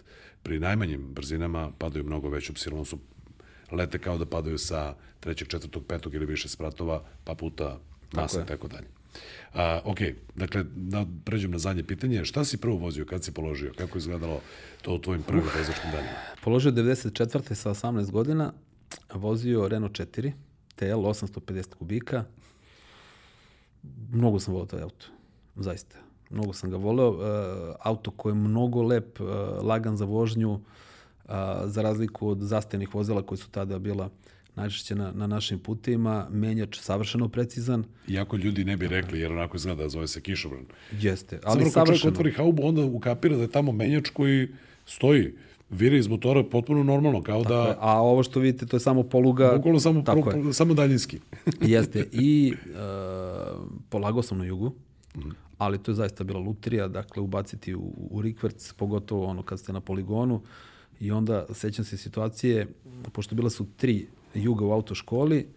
[0.44, 3.00] pri najmanjim brzinama padaju mnogo veću psilonu su
[3.72, 7.80] lete kao da padaju sa trećeg, četvrtog, petog ili više spratova, pa puta
[8.14, 8.88] masa i tako dalje.
[9.54, 9.98] A, ok,
[10.36, 12.26] dakle, da pređem na zadnje pitanje.
[12.26, 13.74] Šta si prvo vozio, kad si položio?
[13.78, 14.42] Kako je izgledalo
[14.82, 16.14] to u tvojim prvim vozačkim danima?
[16.44, 17.54] Položio 94.
[17.54, 18.54] sa 18 godina,
[19.14, 20.32] vozio Renault 4,
[20.76, 22.24] TL 850 kubika,
[24.12, 25.06] mnogo sam volao taj auto,
[25.56, 25.98] zaista.
[26.30, 27.10] Mnogo sam ga voleo.
[27.10, 29.28] Uh, auto koji je mnogo lep, uh,
[29.64, 30.62] lagan za vožnju, uh,
[31.66, 34.10] za razliku od zastavnih vozila koji su tada bila
[34.56, 37.84] najčešće na, na našim putevima, menjač savršeno precizan.
[38.08, 40.66] Iako ljudi ne bi rekli, jer onako izgleda da zove se kišobran.
[40.92, 42.12] Jeste, Ali ali Zapravo, kad čovjek savršeno.
[42.12, 44.48] otvori haubu, onda ukapira da je tamo menjač koji
[44.86, 45.36] stoji,
[45.70, 47.78] vire iz motora potpuno normalno, kao da...
[47.80, 49.54] A ovo što vidite, to je samo poluga.
[49.56, 50.42] Bukvalno samo, pro, Tako je.
[50.42, 51.20] pro, samo daljinski.
[51.62, 52.00] Jeste.
[52.12, 54.74] I uh, polagao sam na jugu,
[55.58, 59.74] ali to je zaista bila lutrija, dakle ubaciti u, u rikverc, pogotovo ono kad ste
[59.74, 60.42] na poligonu.
[61.00, 62.68] I onda sećam se situacije,
[63.12, 65.48] pošto bila su tri juga u autoškoli,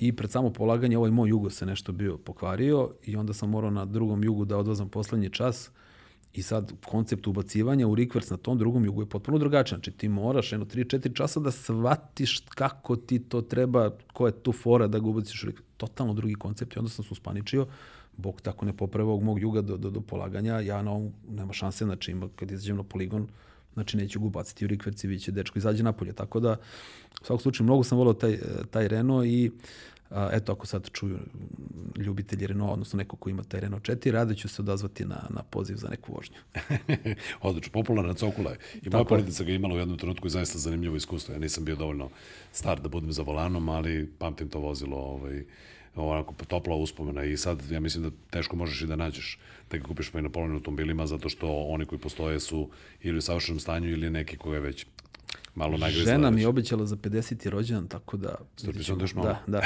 [0.00, 3.70] i pred samo polaganje ovaj moj jugo se nešto bio pokvario i onda sam morao
[3.70, 5.70] na drugom jugu da odvozam poslednji čas
[6.34, 9.76] i sad koncept ubacivanja u rikvers na tom drugom jugu je potpuno drugačiji.
[9.76, 14.52] Znači ti moraš jedno 3-4 časa da shvatiš kako ti to treba, ko je tu
[14.52, 15.66] fora da ga ubaciš u rikvers.
[15.76, 17.66] Totalno drugi koncept i onda sam se uspaničio.
[18.16, 20.60] Bog tako ne poprava ovog mog juga do, do, do polaganja.
[20.60, 23.28] Ja na ovom nema šanse, znači ima, kad izađem na poligon,
[23.74, 26.12] znači neću ga ubaciti u rikverc i vidjet će dečko izađe napolje.
[26.12, 26.56] Tako da,
[27.22, 28.38] u svakom slučaju, mnogo sam volao taj,
[28.70, 29.50] taj Renault i
[30.32, 31.18] eto, ako sad čuju
[31.96, 35.42] ljubitelji Renault, odnosno neko ko ima taj Renault 4, rado ću se odazvati na, na
[35.42, 36.36] poziv za neku vožnju.
[37.42, 38.58] Odlično, popularna cokula je.
[38.74, 41.34] I moja Tako porodica ga imala u jednom trenutku i zaista zanimljivo iskustvo.
[41.34, 42.10] Ja nisam bio dovoljno
[42.52, 45.44] star da budem za volanom, ali pamtim to vozilo ovaj,
[45.94, 49.38] onako topla uspomena i sad ja mislim da teško možeš i da nađeš
[49.70, 52.70] da ga kupiš pa i na polovnim automobilima zato što oni koji postoje su
[53.02, 54.86] ili u savršenom stanju ili neki koji je već
[55.54, 56.12] malo nagrizla.
[56.12, 57.48] Žena mi je obećala za 50.
[57.48, 58.34] rođendan, tako da...
[58.56, 58.72] ćemo.
[58.92, 59.28] onda još malo.
[59.28, 59.62] Da, da.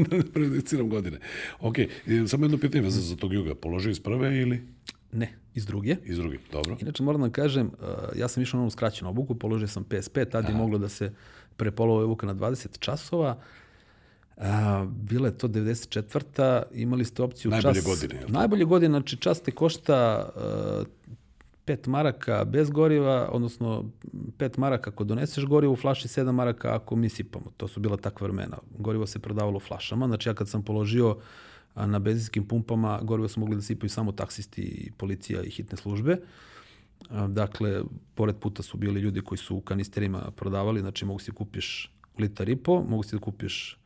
[0.16, 1.18] da prejudiciram godine.
[1.60, 1.88] Ok, i
[2.26, 3.54] samo jedno pitanje vezano za tog juga.
[3.54, 4.62] Položio iz prve ili
[5.12, 5.96] Ne, iz druge.
[6.04, 6.38] iz druge?
[6.52, 6.76] Dobro.
[6.80, 10.18] Inače, moram da kažem, uh, ja sam išao na onu skraćenu obuku, položio sam PSP,
[10.32, 11.12] tad je moglo da se
[11.56, 13.38] prepolova obuka na 20 časova.
[14.36, 16.62] A, bila je to 94.
[16.72, 17.84] Imali ste opciju Najbolje čas...
[17.84, 18.38] godine, jel tako?
[18.38, 20.86] Najbolje godine, znači čas te košta uh,
[21.70, 23.90] 5 maraka bez goriva, odnosno
[24.38, 27.50] 5 maraka ako doneseš gorivo u flaši, 7 maraka ako mi sipamo.
[27.56, 28.58] To su bila takva vremena.
[28.78, 31.16] Gorivo se prodavalo u flašama, znači ja kad sam položio
[31.74, 36.16] na benzinskim pumpama, gorivo su mogli da sipaju samo taksisti, i policija i hitne službe.
[37.28, 37.82] Dakle,
[38.14, 42.48] pored puta su bili ljudi koji su u kanisterima prodavali, znači mogu si kupiš litar
[42.48, 43.78] i po, mogu si da kupiš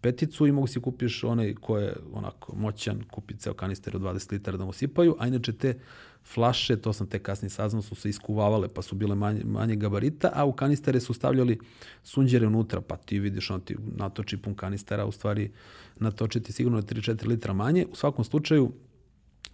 [0.00, 4.32] peticu i mogu si kupiš onaj ko je onako moćan, kupi ceo kanister od 20
[4.32, 5.78] litara da mu sipaju, a inače te
[6.24, 10.30] flaše, to sam te kasnije saznao, su se iskuvavale pa su bile manje, manje gabarita,
[10.34, 11.58] a u kanistere su stavljali
[12.02, 15.52] sunđere unutra, pa ti vidiš, on ti natoči pun kanistera, u stvari
[15.96, 17.86] natočiti sigurno 3-4 litra manje.
[17.92, 18.72] U svakom slučaju,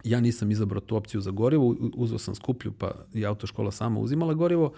[0.03, 4.33] ja nisam izabrao tu opciju za gorivo, uzeo sam skuplju, pa i autoškola sama uzimala
[4.33, 4.73] gorivo,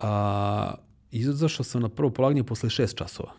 [0.00, 0.74] a
[1.10, 3.32] izašao sam na prvo polaganje posle 6 časova.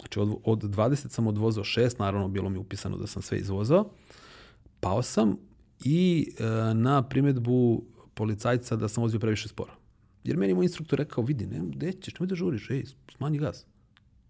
[0.00, 3.90] Znači od, od 20 sam odvozao 6, naravno bilo mi upisano da sam sve izvozao.
[4.80, 5.36] Pao sam
[5.84, 9.72] i e, na primetbu policajca da sam vozio previše sporo.
[10.24, 12.84] Jer meni je moj instruktor rekao, vidi, ne, gde ćeš, nemoj da žuriš, ej,
[13.16, 13.66] smanji gas.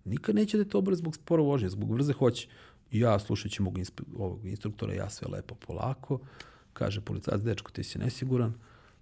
[0.05, 2.49] Nikad neće da te obere zbog sporo vožnje, zbog brze hoće.
[2.93, 6.21] Ja, slušajući mog inspe, ovog instruktora, ja sve lepo polako,
[6.73, 8.55] kaže policajac, dečko, ti si nesiguran,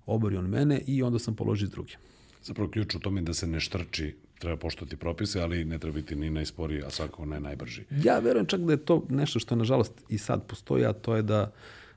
[0.06, 1.92] obori on mene i onda sam položio iz druge.
[2.42, 5.94] Zapravo ključ u tome je da se ne štrči, treba poštovati propise, ali ne treba
[5.94, 7.84] biti ni najsporiji, a svakako ne najbrži.
[8.04, 11.22] Ja verujem čak da je to nešto što nažalost i sad postoji, a to je
[11.22, 11.52] da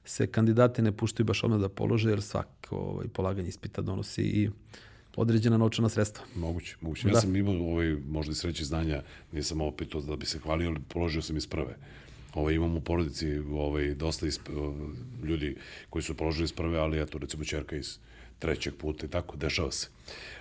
[0.10, 4.50] se kandidati ne puštaju baš odmah da polože, jer svako ovaj, polaganje ispita donosi i
[5.16, 6.26] određena novčana sredstva.
[6.36, 7.08] Moguće, moguće.
[7.08, 7.22] Ja Da.
[7.22, 10.80] sam imao ovaj, možda i sreći znanja, nisam ovo pitao da bi se hvalio, ali
[10.94, 11.76] položio sam iz prve.
[12.34, 14.50] Ovaj, imam u porodici ovaj, dosta isp,
[15.24, 15.56] ljudi
[15.90, 17.98] koji su položili iz prve, ali eto, recimo čerka iz
[18.40, 19.88] trećeg puta i tako, dešava se.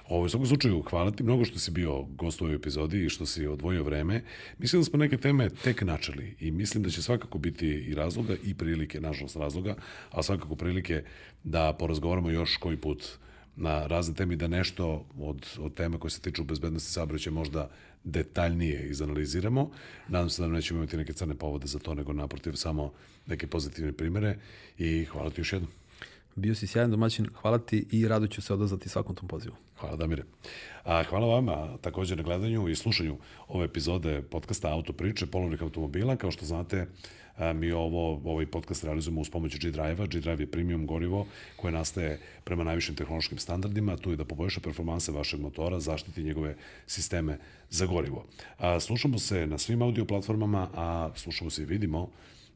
[0.08, 3.08] Ovo, u svakom slučaju, hvala ti mnogo što si bio gost u ovoj epizodi i
[3.08, 4.22] što si odvojio vreme.
[4.58, 8.34] Mislim da smo neke teme tek načeli i mislim da će svakako biti i razloga
[8.44, 9.76] i prilike, nažalost razloga,
[10.10, 11.04] a svakako prilike
[11.44, 13.18] da porazgovaramo još koji put
[13.56, 17.70] na razne teme i da nešto od, od tema koje se tiču bezbednosti saobraćaja možda
[18.04, 19.70] detaljnije izanaliziramo.
[20.08, 22.92] Nadam se da nećemo imati neke crne povode za to, nego naprotiv samo
[23.26, 24.38] neke pozitivne primere
[24.78, 25.70] i hvala ti još jednom.
[26.38, 29.54] Bio si sjajan domaćin, hvala ti i rado ću se odazvati svakom tom pozivu.
[29.80, 30.22] Hvala Damire.
[30.84, 33.16] A, hvala vama također na gledanju i slušanju
[33.48, 36.16] ove epizode podcasta Auto priče polovnih automobila.
[36.16, 36.86] Kao što znate,
[37.54, 40.06] mi ovo, ovaj podcast realizujemo uz pomoć G-Drive-a.
[40.06, 43.96] G-Drive je premium gorivo koje nastaje prema najvišim tehnološkim standardima.
[43.96, 46.56] Tu je da poboljša performanse vašeg motora, zaštiti njegove
[46.86, 47.38] sisteme
[47.70, 48.26] za gorivo.
[48.58, 52.10] A, slušamo se na svim audio platformama, a slušamo se i vidimo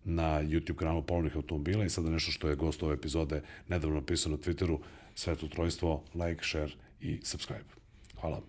[0.05, 4.33] na YouTube kanalu Polovnih automobila i sada nešto što je gost ove epizode nedavno napisao
[4.33, 4.79] na Twitteru,
[5.15, 7.65] sveto trojstvo, like, share i subscribe.
[8.21, 8.43] Hvala.